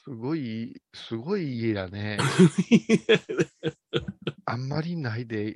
[0.05, 2.19] すごい、すごい家だね。
[4.47, 5.55] あんまりないで、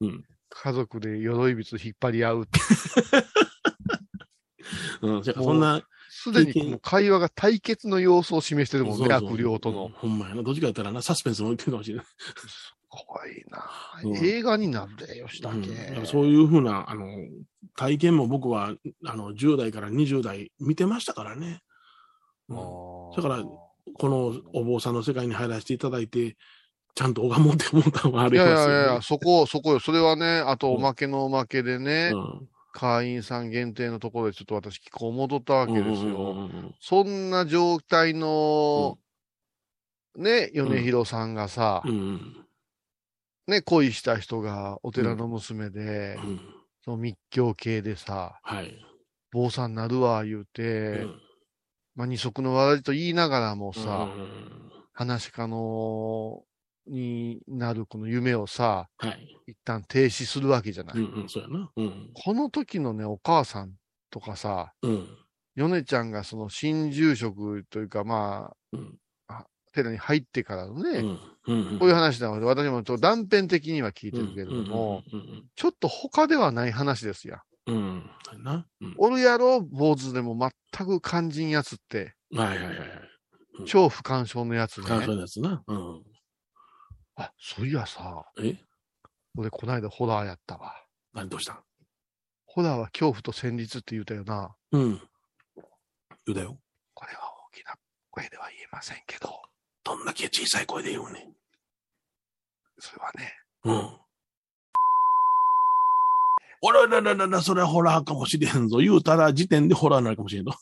[0.00, 2.60] うん家族で鎧靴引っ張り合うって。
[5.02, 9.92] うん、そんな、すでにこの会話が対決の様子を示してるもんね、悪霊とのうん。
[9.92, 10.42] ほんまやな。
[10.42, 12.06] どっちかやったらな、サスペンスも言ってるかもしれない。
[12.88, 13.64] 怖いな、
[14.04, 15.74] うん映画になるで、吉田うん家。
[15.74, 17.06] だからそういうふうな、あの、
[17.76, 18.74] 体験も僕は、
[19.04, 21.60] あの、10代から20代見てましたからね。
[22.48, 22.56] うん
[23.16, 23.44] だから
[23.98, 26.36] このお坊さんの世界に入らせていただいて、
[26.94, 28.50] ちゃんと拝もうって思ったのはあすよ、ね。
[28.50, 29.80] やいや、そこ、そこよ。
[29.80, 36.18] それはね、あとうんおまけのおまけでね、うん会員さん限定のところでちょっと私、気候戻ったわけですうんうんよ。
[36.32, 36.74] うんうん。
[36.78, 38.98] そんな状態の、
[40.14, 42.46] ね、米広さんがさ、うんうん。
[43.46, 46.40] ね、恋した人がお寺の娘で、うん。
[46.84, 48.76] その密教系でさ、はい。
[49.32, 51.20] 坊さんなるわ、言うて、うん。
[51.94, 54.70] まあ、二足のわらじと言いながらもさ、うん。
[54.92, 56.42] 話し家の、
[56.86, 59.36] になるこの夢をさ、はい。
[59.46, 60.98] 一旦停止するわけじゃない。
[60.98, 61.70] うんうん、そうやな。
[61.76, 62.10] うん。
[62.14, 63.72] この時のね、お母さん
[64.10, 65.08] とかさ、うん。
[65.56, 68.98] 米ちゃんがその新住職というか、まうん。
[69.28, 71.02] あ、寺に入ってからのね。
[71.46, 75.44] こういう話なので、私もちょっと断片的には聞いてるけれども、うん。
[75.54, 77.42] ちょっと他ではない話ですや。
[77.66, 78.10] うん。
[78.42, 78.66] な。
[78.80, 78.94] うん。
[78.98, 80.36] おるやろ、坊主でも
[80.72, 82.88] 全く肝心やつって、はいはいはいはい。
[83.64, 85.14] 超不干渉のやつ感想ね。
[85.14, 85.62] のやつな。
[85.66, 86.02] うん。
[87.16, 88.56] あ、そういやさ、え？
[89.36, 90.74] 俺こないだホラーやったわ。
[91.12, 91.62] 何どうした？
[92.46, 94.54] ホラーは恐怖と戦慄って言うたよな。
[94.72, 95.00] うん。
[96.26, 96.58] 言うだよ。
[96.94, 97.20] これは
[97.52, 97.74] 大きな
[98.10, 99.30] 声では言えませんけど、
[99.84, 101.32] どんだけ小さい声で言うねん。
[102.78, 103.32] それはね、
[103.64, 104.00] うん。
[106.62, 108.78] おららららら、それはホラーかもしれへんぞ。
[108.78, 110.52] 言うたら時点でホラーになるかもしれんぞ。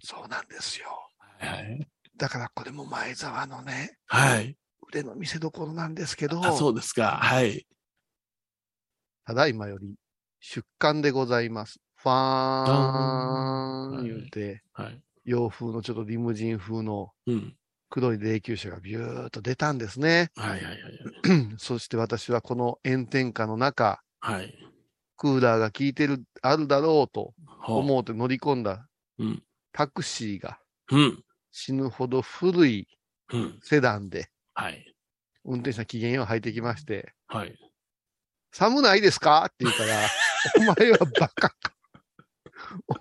[0.00, 1.08] そうなんですよ。
[1.38, 1.86] はい。
[2.16, 4.56] だからこれも前沢のね、はい。
[4.88, 7.18] 腕の見せ所なんですけど、あ、そうですか。
[7.22, 7.66] はい。
[9.24, 9.94] ただいまより
[10.40, 11.80] 出刊でございます。
[11.96, 15.00] ファーン言うて、はい。
[15.24, 17.56] 洋風のちょっとリムジン風のうん。
[17.88, 20.30] 黒い霊柩車がビューッと出たんですね。
[20.34, 20.76] はいはいはい
[21.58, 24.34] そして私はこの炎天下の中、はい。
[24.34, 24.54] はい。
[25.16, 27.32] クーラーが効いてる、あるだろうと。
[27.68, 28.86] 思うて乗り込んだ
[29.18, 29.42] うん。
[29.72, 30.58] タクシーが
[30.90, 31.24] うん。
[31.52, 32.88] 死ぬほど古い
[33.32, 33.58] うん。
[33.62, 34.94] セダンで、はい。
[35.44, 37.54] 運転手さん機嫌を吐いてきまして、はい。
[38.52, 39.44] 寒ないですか？
[39.46, 40.08] って言うから、
[40.56, 41.74] お前はバカか。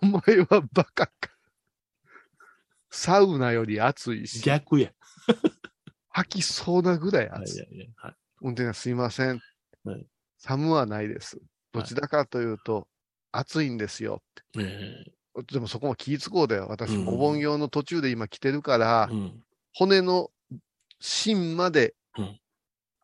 [0.01, 1.13] お前はバカか。
[2.91, 4.91] サウナより暑いし、逆や。
[6.09, 7.61] 吐きそうなぐらいはい暑い。
[7.61, 8.15] はいはいはい。
[8.41, 9.39] 運転手さんすいません。
[9.83, 11.39] はい寒はないです。
[11.71, 12.87] どちらかというと、
[13.31, 14.21] 暑いんですよ。
[14.59, 15.03] え
[15.51, 16.67] でもそこも気ぃつこうだよ。
[16.69, 19.43] 私お盆業の途中で今来てるから、ーうん。
[19.73, 20.29] 骨の
[21.05, 22.39] 芯まで、うん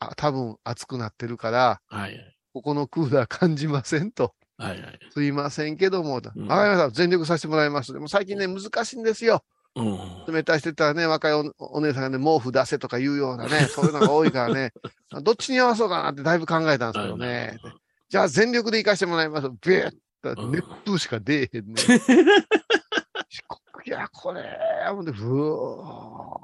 [0.04, 2.36] あ多分熱くなってるから、はいはい。
[2.54, 4.34] ここのクーラー感じませんと。
[4.58, 5.00] はいはい。
[5.12, 6.90] すいませんけども、わ、んかりました。
[6.90, 7.94] 全力させてもらいます。
[7.94, 9.44] でも最近ね、難しいんですよ。
[9.76, 10.34] うん。
[10.34, 14.74] 冷たいしてたらね、若いおお姉さんがね、毛布出せとか言うようなね、 そういうのが多いからね、
[15.22, 17.60] どっちに合わそうかなってだいぶ考えたんですけどね。
[18.10, 19.50] じゃあ全力で行かしてもらいます。
[19.50, 21.82] ビュッと熱風しか出えへんね。
[23.86, 24.44] いや、これ、
[24.90, 26.40] ほんで、ふわ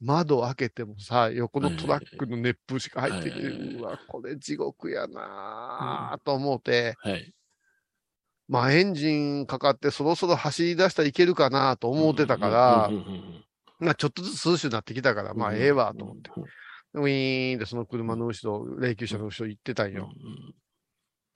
[0.00, 6.96] 窓開けてもさ、横のトラックの熱風しか入ってきて、うわ、これ地獄やなぁと思って、
[8.48, 12.90] まあエンジンかかってそろそろ走り出したらいけるかなと思ってたから、
[13.78, 16.30] まあちょっとずつ涼しくなってきたから、まあええわと思って。。
[16.94, 20.10] ウィーンってその車の後ろ、霊柩車の後ろ行ってたんよ。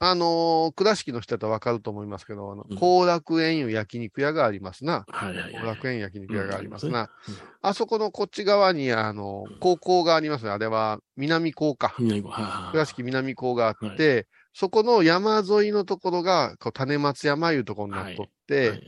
[0.03, 5.05] あのー倉敷の人だったらわかると思いますけど、あのうん、後楽園いう焼肉屋がありますな。
[5.07, 5.61] はいはいはい。
[5.61, 7.01] 後楽園焼肉屋がありますな。
[7.01, 10.49] うんあそこのこっち側に、あの、高校がありますね。
[10.49, 11.93] あれは南高か。
[11.99, 18.81] 南高はいはいはい倉敷南高があって、そこの山沿いのところが、こう種松山いうところになっとって、はい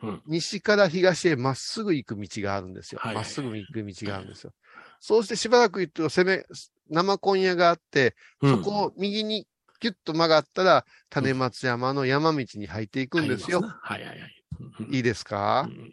[0.00, 3.00] うん西から東へまっすぐ行く道があるんですよ。
[3.02, 4.52] はいまっすぐ行く道があるんですよ。
[5.00, 6.44] そうしてしばらく行くと、攻め、
[6.88, 9.46] 生今夜があって、うんそこを右に
[9.78, 13.60] キュッと曲がったら、種松山の山道に入っていくんですよ。
[13.60, 14.44] はいはいはい。
[14.80, 14.94] うん。
[14.94, 15.90] いいですか、うん。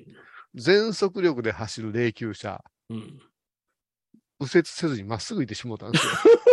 [0.55, 3.21] 全速力で走る霊柩車、うん。
[4.39, 6.11] 右折せずにまっすぐ行ってしもうたんですよ。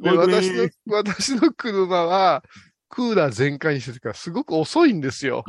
[0.00, 2.44] で、私の、私の車は、
[2.88, 5.44] クーラー全開にしてるから、すごく遅いんですよ。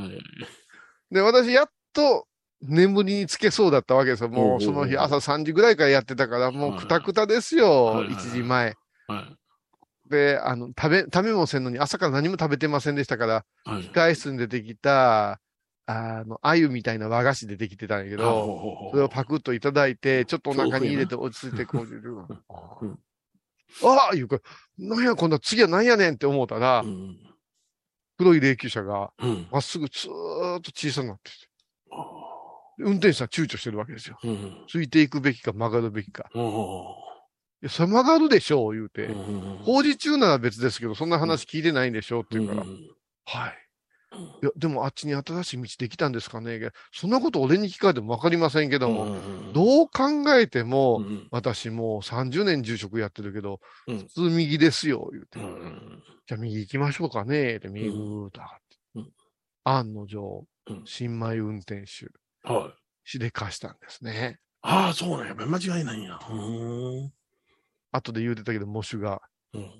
[1.11, 2.27] で、私、やっと、
[2.61, 4.29] 眠りにつけそうだったわけですよ。
[4.29, 7.85] もう、その日、朝3時ぐらいからやってたから、もう、くたくたですよ。
[7.85, 8.13] はいはいはい。
[8.15, 8.75] 1時前。
[9.07, 10.09] はい。
[10.09, 13.83] で、あの、食べ、食べもせんのに、朝から何も食べてませんでしたから、はい。
[13.83, 15.39] 控え室に出てきた、
[15.85, 22.27] あの、鮎みたいな和菓子出てきてたんやけど、それをパクッといただいて、ちょっとお腹に入れて落ち着いてこう言う
[22.81, 22.99] うん。
[23.83, 24.39] ああいうか、
[24.77, 27.17] なんや、今度は次は何やねんって思ったら、うん。
[28.17, 29.47] 黒い霊柩車がうん。
[29.51, 31.37] まっすぐずーっと小さくなってて、
[32.79, 34.17] 運転手さん躊躇してるわけですよ。
[34.23, 36.29] うんついていくべきか曲がるべきか。
[36.35, 36.95] お
[37.61, 39.07] いや、それ曲がるでしょう、言うて。
[39.07, 42.77] ーうん工事中なら別ですけど、そんな話聞いてないんでしょうって言うから、うん
[43.25, 43.69] はい。
[44.41, 53.99] いや、でもあっちに新しい道できたんですかねそんなこと俺に聞かれてもわかりませんけども、うんどう考えても、うん私もう30年住職やってるけど、うん。
[53.99, 55.39] 普通右ですよ、言うて。
[55.39, 58.77] うんじゃあ右行きましょうかねって、右ぐーっと上がって。
[58.95, 59.11] うん。
[59.63, 60.83] 案の定、うん。
[60.85, 62.07] 新米運転手、
[62.43, 63.09] はい。
[63.09, 64.39] しでかしたんですね。
[64.61, 65.33] ああ、そうなんや。
[65.35, 66.19] 間違いないんや。
[66.29, 66.33] う
[67.05, 67.13] ん
[67.91, 69.21] 後で言うてたけど、模試が、
[69.53, 69.71] うん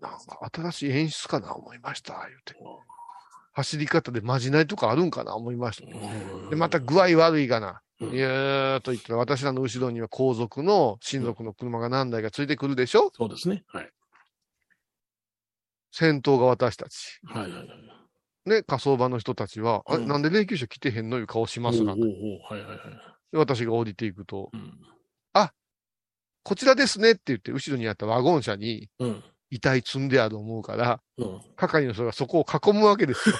[0.00, 2.54] なんか新しい演出かな思いました、言うて。
[3.52, 6.48] 走り方でまじないとかあるんかな思いました。
[6.48, 7.82] で、また具合悪いかな。
[8.00, 13.10] うんいやーと言ったら、私らの後ろには皇族の親族の車が何台かついてくるでしょ？
[13.14, 13.62] そうですね。
[13.66, 13.90] はい。
[15.92, 17.20] 先頭が私たち。
[17.24, 17.68] はいはいはい。
[18.46, 21.94] ね、火葬場の人たちは、あれうんなんで霊柩車来てへんのいう顔しますが
[23.32, 24.80] 私が降りていくと、うん
[26.42, 29.22] こちらですねって言って、後ろにあったワゴン車にうん。
[29.52, 31.40] 遺体積んである思うから、うん。
[31.56, 33.34] 係の人がそこを囲むわけですよ。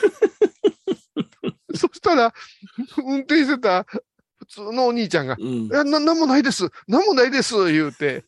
[1.75, 2.35] そしたら、
[2.99, 5.69] 運転してた普通のお兄ちゃんが、うんい。
[5.69, 8.25] や、な、なんもないですなんもないです言うて、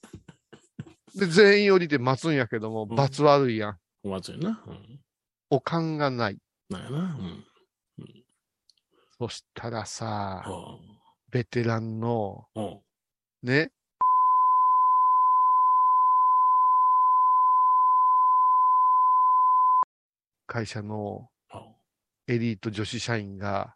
[1.16, 3.78] で、全員降りて待つんやけども、うん罰悪いやん。
[4.04, 4.62] お祭りな。
[4.64, 5.00] うん。
[5.50, 6.38] おかんがない。
[6.72, 6.98] なんやな。
[6.98, 7.44] うん。
[9.18, 10.78] そしたらさ、は
[11.30, 12.46] ベテランの、
[13.42, 13.70] ね、
[20.46, 21.74] 会社のは
[22.28, 23.74] エリート女子社員が。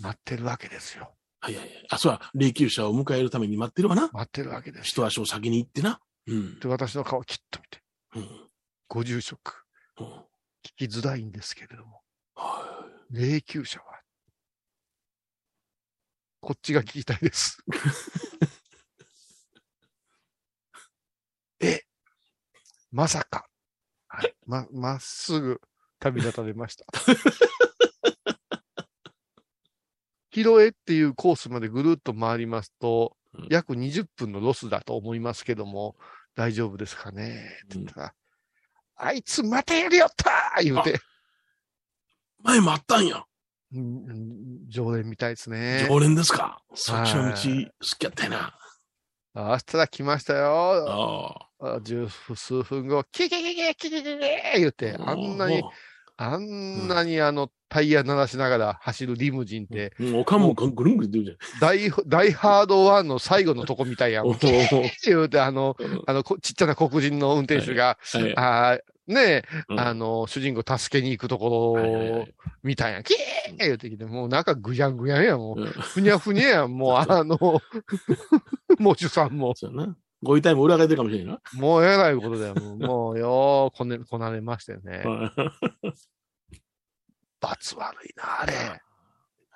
[0.00, 1.14] 待ってるわけですよ。
[1.40, 1.86] はいはいはい。
[1.90, 2.20] あ、そうや。
[2.34, 4.08] 霊柩車を迎えるために待ってるわな。
[4.12, 5.06] 待ってるわけですよ。
[5.06, 6.00] 一足を先に行ってな。
[6.26, 6.58] うん。
[6.58, 7.80] で、私の顔をきっと見て、
[8.16, 8.48] うん。
[8.88, 9.64] ご住職、
[10.00, 10.06] うん
[10.64, 12.00] 聞きづらいんですけれども、
[12.34, 14.00] は霊柩車は、
[16.40, 17.58] こっちが聞きたいです。
[21.60, 21.80] え、
[22.90, 23.48] まさか、
[24.08, 25.60] はい、ま、まっすぐ
[25.98, 26.84] 旅立たれました。
[30.30, 35.96] 広江っていうコースまでぐるっと回りますとうん、約20分のロスだと思いますけども、
[36.34, 37.60] 大丈夫ですかね？
[37.64, 38.14] って言ったら、
[38.96, 40.98] あいつまたやりよった言うて、
[42.44, 43.24] 前もあったんや。
[44.68, 45.86] 常連みたいですね。
[45.88, 46.60] 常連ですか？
[46.74, 48.58] そっちの道はい好きやったよな。
[49.36, 51.48] あしたら来ましたよ。
[51.60, 51.76] ああ。
[51.76, 54.18] あ十数分後、キキキキキキキキ
[54.60, 55.62] 言って、あんなに、
[56.18, 60.20] あんなにあの、タイヤ鳴らしながら走るリムジンって、うん。
[60.20, 64.26] おかんもぐるんぐるん言ってるダイ、ダイハード1の最後のとこみたいやん。
[64.26, 72.26] あの、うんあの、こちっちゃな黒人の運転手が、はいあーねえ、うんあの、主人公助けに行くところ
[72.62, 73.02] みたいやん。
[73.02, 73.16] キー
[73.58, 75.60] 言うてきて、もう中ぐやんぐやんやん、もう。
[75.60, 77.38] うんふにゃふにゃやん、もう、あの、
[78.78, 79.54] もちゅさんも。
[79.54, 79.96] そうやな。
[80.22, 81.38] ご遺体も裏返ってるかもしれんな。
[81.52, 82.54] もうえらいことだよ。
[82.54, 85.02] もうよーこね、こなれましたよね。
[87.40, 88.54] 罰悪いな、あれ。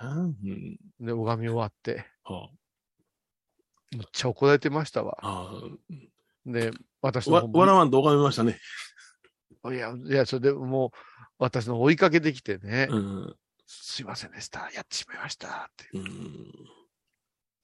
[0.03, 0.77] うん。
[1.01, 2.51] で、拝み終わって、は
[3.97, 5.17] むっちゃ怒られてましたわ。
[5.23, 5.99] ああ
[6.45, 6.71] で、
[7.01, 7.33] 私あ。
[7.33, 8.59] わ、の方もわらわんと拝みましたね。
[9.67, 10.91] いや、いや、それでもう、
[11.39, 13.37] 私の追いかけてきてね、うん。
[13.67, 14.71] すいませんでした。
[14.73, 15.71] やってしまいました。
[15.71, 15.89] って。
[15.95, 16.53] うん。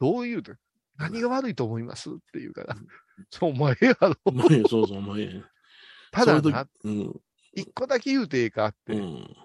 [0.01, 0.53] どういうと、
[0.97, 2.77] 何が悪いと思いますって言うから、
[3.31, 4.15] そう、お前やろ。
[4.25, 5.43] お前、そうそう、お前。
[6.11, 6.67] ただな。
[7.55, 9.37] 一個だけ言うていいかって、うん。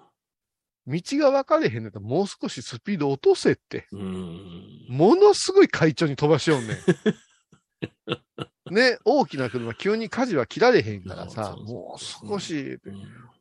[0.86, 3.86] 道が分かれへんねたらもう少しスピード落とせって。
[3.92, 4.86] うん。
[4.88, 6.76] ものすごい快調に飛ばしようねん。
[8.70, 12.78] ね、大きな車、急に舵は切られへんからさ、もう少し、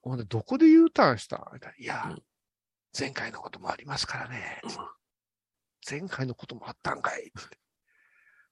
[0.06, 0.28] うん。
[0.28, 2.24] どこで U ターンしたみたいないやうん、
[2.98, 4.62] 前回のこともありますからね。
[5.90, 7.32] 前回のこともあったんかい。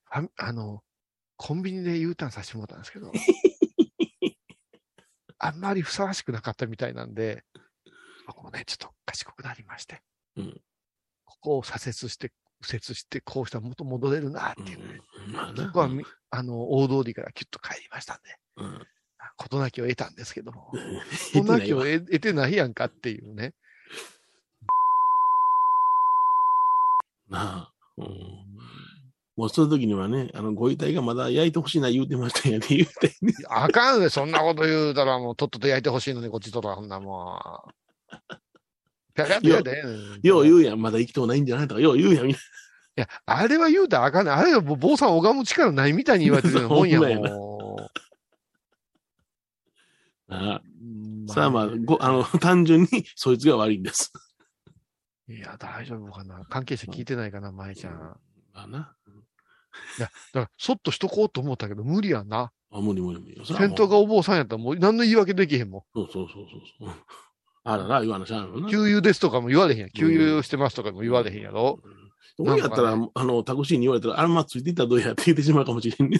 [0.09, 0.83] あの、
[1.35, 3.11] コンビニで U ターンさせてもらったんですけど、
[5.39, 7.43] あんまりふさわしくなかったみたいなんで、
[8.25, 10.01] 僕もね、ちょっと賢くなりまして、
[10.35, 10.61] うん。
[11.25, 18.23] ここを左折して、右折して、こうしたら元戻れるなっていうね、うんまあなここはみ、あの、大通りからキュッと帰りましたんで、
[18.57, 18.87] うん
[19.37, 20.71] 事なきを得たんですけども、
[21.33, 23.53] 言事なきを得 得てないやんかっていうね。
[27.29, 27.73] なあ。
[27.97, 28.47] うん
[29.37, 33.33] もうその時にはね、あの、ご遺体がまだ焼いてほしいな言うてましたんやで、言うてね。
[33.49, 38.35] あかんね、そんなこと言うたらもうとっとと焼いてほしいのに、こっちとら、そんなもう。
[39.17, 39.83] ぴゃぴゃってやで。
[40.23, 40.55] よう言う。
[40.57, 42.39] うやん、まだ生きとうないんじゃないとか、よう言うやん、みんな。
[42.39, 42.41] い
[42.95, 44.31] や、あれは言うたらあかんね。
[44.31, 47.87] あれは坊さん拝む力ないみたいに言われてるような もんん
[50.29, 50.61] ああ
[51.27, 51.31] う。
[51.31, 54.11] さあまあ、ご、あの、 単純に、そいつが悪いんです。
[55.29, 56.45] いや、大丈夫かな。
[56.49, 57.93] 関係者聞いてないかな、舞ちゃん。
[57.93, 58.17] ま
[58.53, 58.95] あな。
[59.99, 62.51] だから、そっとしとこうと思ったけど、無理やな。
[62.71, 63.45] あ、無理無理無理。
[63.45, 66.45] 先頭がお坊さんやったらもう何の言い訳できへんもそうそうそう
[66.79, 66.95] そうそう。
[67.69, 68.61] あらな、言わなしゃんん。
[68.61, 68.69] な。
[68.69, 69.89] 給油ですとかも言われへんやん。
[69.89, 71.81] 給油してますとかも言われへんやろ。
[71.83, 72.49] うん。
[72.49, 76.19] 俺やったら、なんあの、タクシーに言われたら、あれまあついていったらどうやって言ってしまうかもしれんね。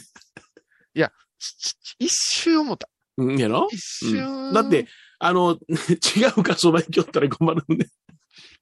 [1.99, 2.89] 一瞬思った。
[3.17, 3.69] うん、やろ？
[3.71, 4.53] 一瞬。
[4.53, 4.87] だって、、
[5.19, 7.87] あの、違うかそば行きよったら困るんで。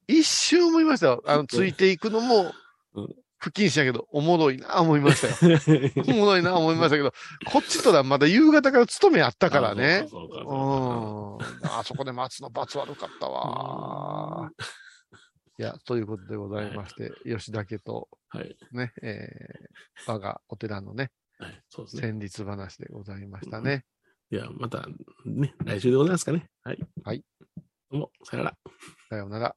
[0.06, 1.22] 一瞬思いましたよ。
[1.26, 2.52] あの、ついていくのも
[2.94, 3.08] うん、
[3.38, 5.60] 不謹慎やけど、おもろいな、思いましたよ。
[6.08, 7.12] おもろいな、思いましたけど、
[7.52, 10.06] こっちとらまだ夕方から勤めあったからね。
[10.08, 11.78] そうかうそうかん。
[11.78, 14.50] あそこで待つの罰悪かったわ。
[15.58, 18.56] いや、ということでございまして、吉田家とはい。
[18.72, 21.62] ね、えー、我がお寺のね、はい。
[21.68, 22.02] そうですね。
[22.02, 23.84] 戦慄話でございましたね。
[24.30, 24.86] いや、また、
[25.24, 26.48] ね、来週でございますかね。
[26.64, 26.78] はい。
[27.04, 27.24] はい。
[27.90, 28.56] どうも、さよなら。
[29.08, 29.56] さようなら。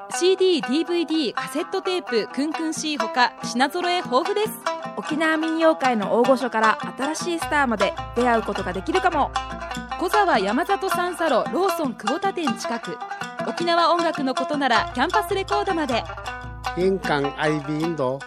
[0.11, 4.51] CD、DVD、カセットテープ、クンクン C ほか品揃え豊富です。
[4.97, 9.31] 沖縄民謡界の大御所から新しいスターまで出会うことができるかも。
[9.99, 12.97] 小沢山里三佐路ローソン久保田店近く。
[13.47, 16.03] 沖縄音楽のことならキャンパスレコードまで。
[16.75, 18.19] 玄関アイビーインド。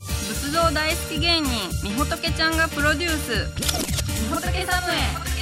[0.00, 1.50] 仏像大好き芸人
[1.84, 4.22] みほとけちゃんがプロデュース。
[4.22, 5.35] みほとけサムへ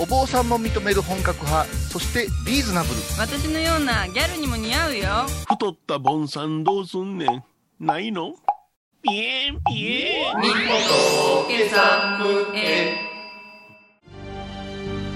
[0.00, 2.94] お坊さんも認める本格派そしてリーズナブル。
[3.18, 5.08] 私のようなギャルにも似合うよ。
[5.48, 7.42] 太ったボンさんどうすんねん。
[7.80, 8.34] ないの？
[9.02, 10.36] ピエンピエン。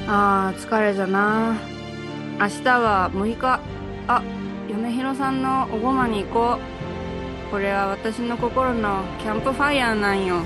[0.09, 1.57] あー疲れじゃな。
[2.41, 3.61] 明日は6日。
[4.09, 4.23] あ
[4.69, 7.51] 米広さんのおごまに行こう。
[7.53, 10.43] これは私の心のキャンプファイヤーなんよ。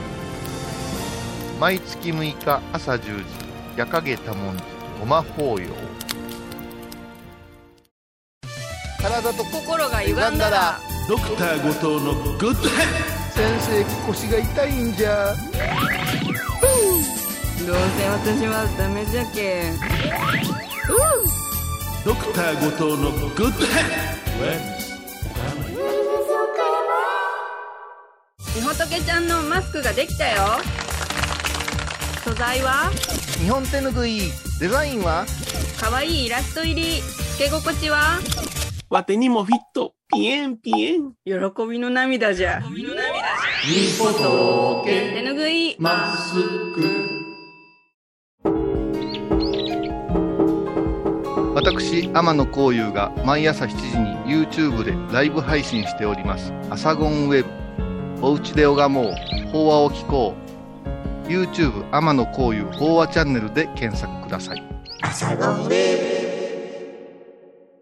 [1.59, 3.46] 毎月6日朝10時
[3.77, 4.63] 夜影多文字
[4.99, 5.69] ごま法要。
[8.99, 12.87] 体と心が歪んだらドクター後藤のグッドヘッ
[13.33, 15.35] 先生腰が痛いんじゃ。
[17.67, 19.71] どうせ私はダメじゃけ
[22.05, 24.17] ドクター後藤のグッドヘッ
[28.55, 30.63] みほとけちゃんのマスクができたよ。
[32.25, 32.91] 素材は？
[33.47, 34.23] 日本手ぬぐい
[34.59, 35.25] デザインは？
[35.81, 37.01] かわいいイラスト入り。
[37.01, 38.19] つけ心地は？
[38.91, 39.95] わてにもフィット。
[40.13, 41.13] ピエンピエン。
[41.25, 41.33] 喜
[41.71, 42.61] びの涙じゃ。
[44.85, 46.35] 手ぬぐいマス
[46.75, 46.83] ク。
[51.55, 57.51] 私天野幸雄が毎朝7時に YouTube でライブ配信しております「アサゴンウェブ」
[58.27, 59.15] 「おうちで拝もう。
[59.53, 60.46] 法話を聞こう」
[61.29, 64.63] YouTube 天野幸雄法話チャンネルで検索ください。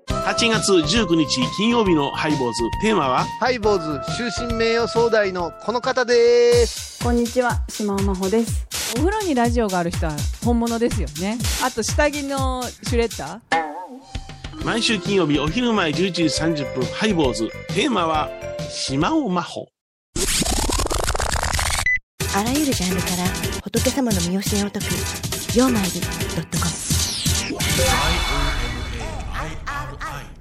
[0.08, 2.62] 8月19日金曜日のハイボーズ。
[2.82, 3.24] テーマは？
[3.40, 7.04] ハイボーズ終身名誉総代のこの方です。
[7.04, 7.62] こんにちは。
[7.68, 8.66] 島尾真帆です。
[8.96, 10.12] お風呂にラジオがある人は
[10.44, 11.36] 本物ですよね。
[11.62, 14.64] あと下着のシュレッダー？
[14.64, 17.50] 毎週金曜日お昼前11時30分ハイボーズ。
[17.74, 18.30] テーマは
[18.70, 19.73] 島尾真帆。
[22.36, 23.24] あらゆるジャンルから
[23.62, 24.86] 仏様の身教えを解く
[25.56, 25.90] 「曜マイル
[26.34, 26.70] ドットコム」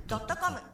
[0.08, 0.73] ドットコム。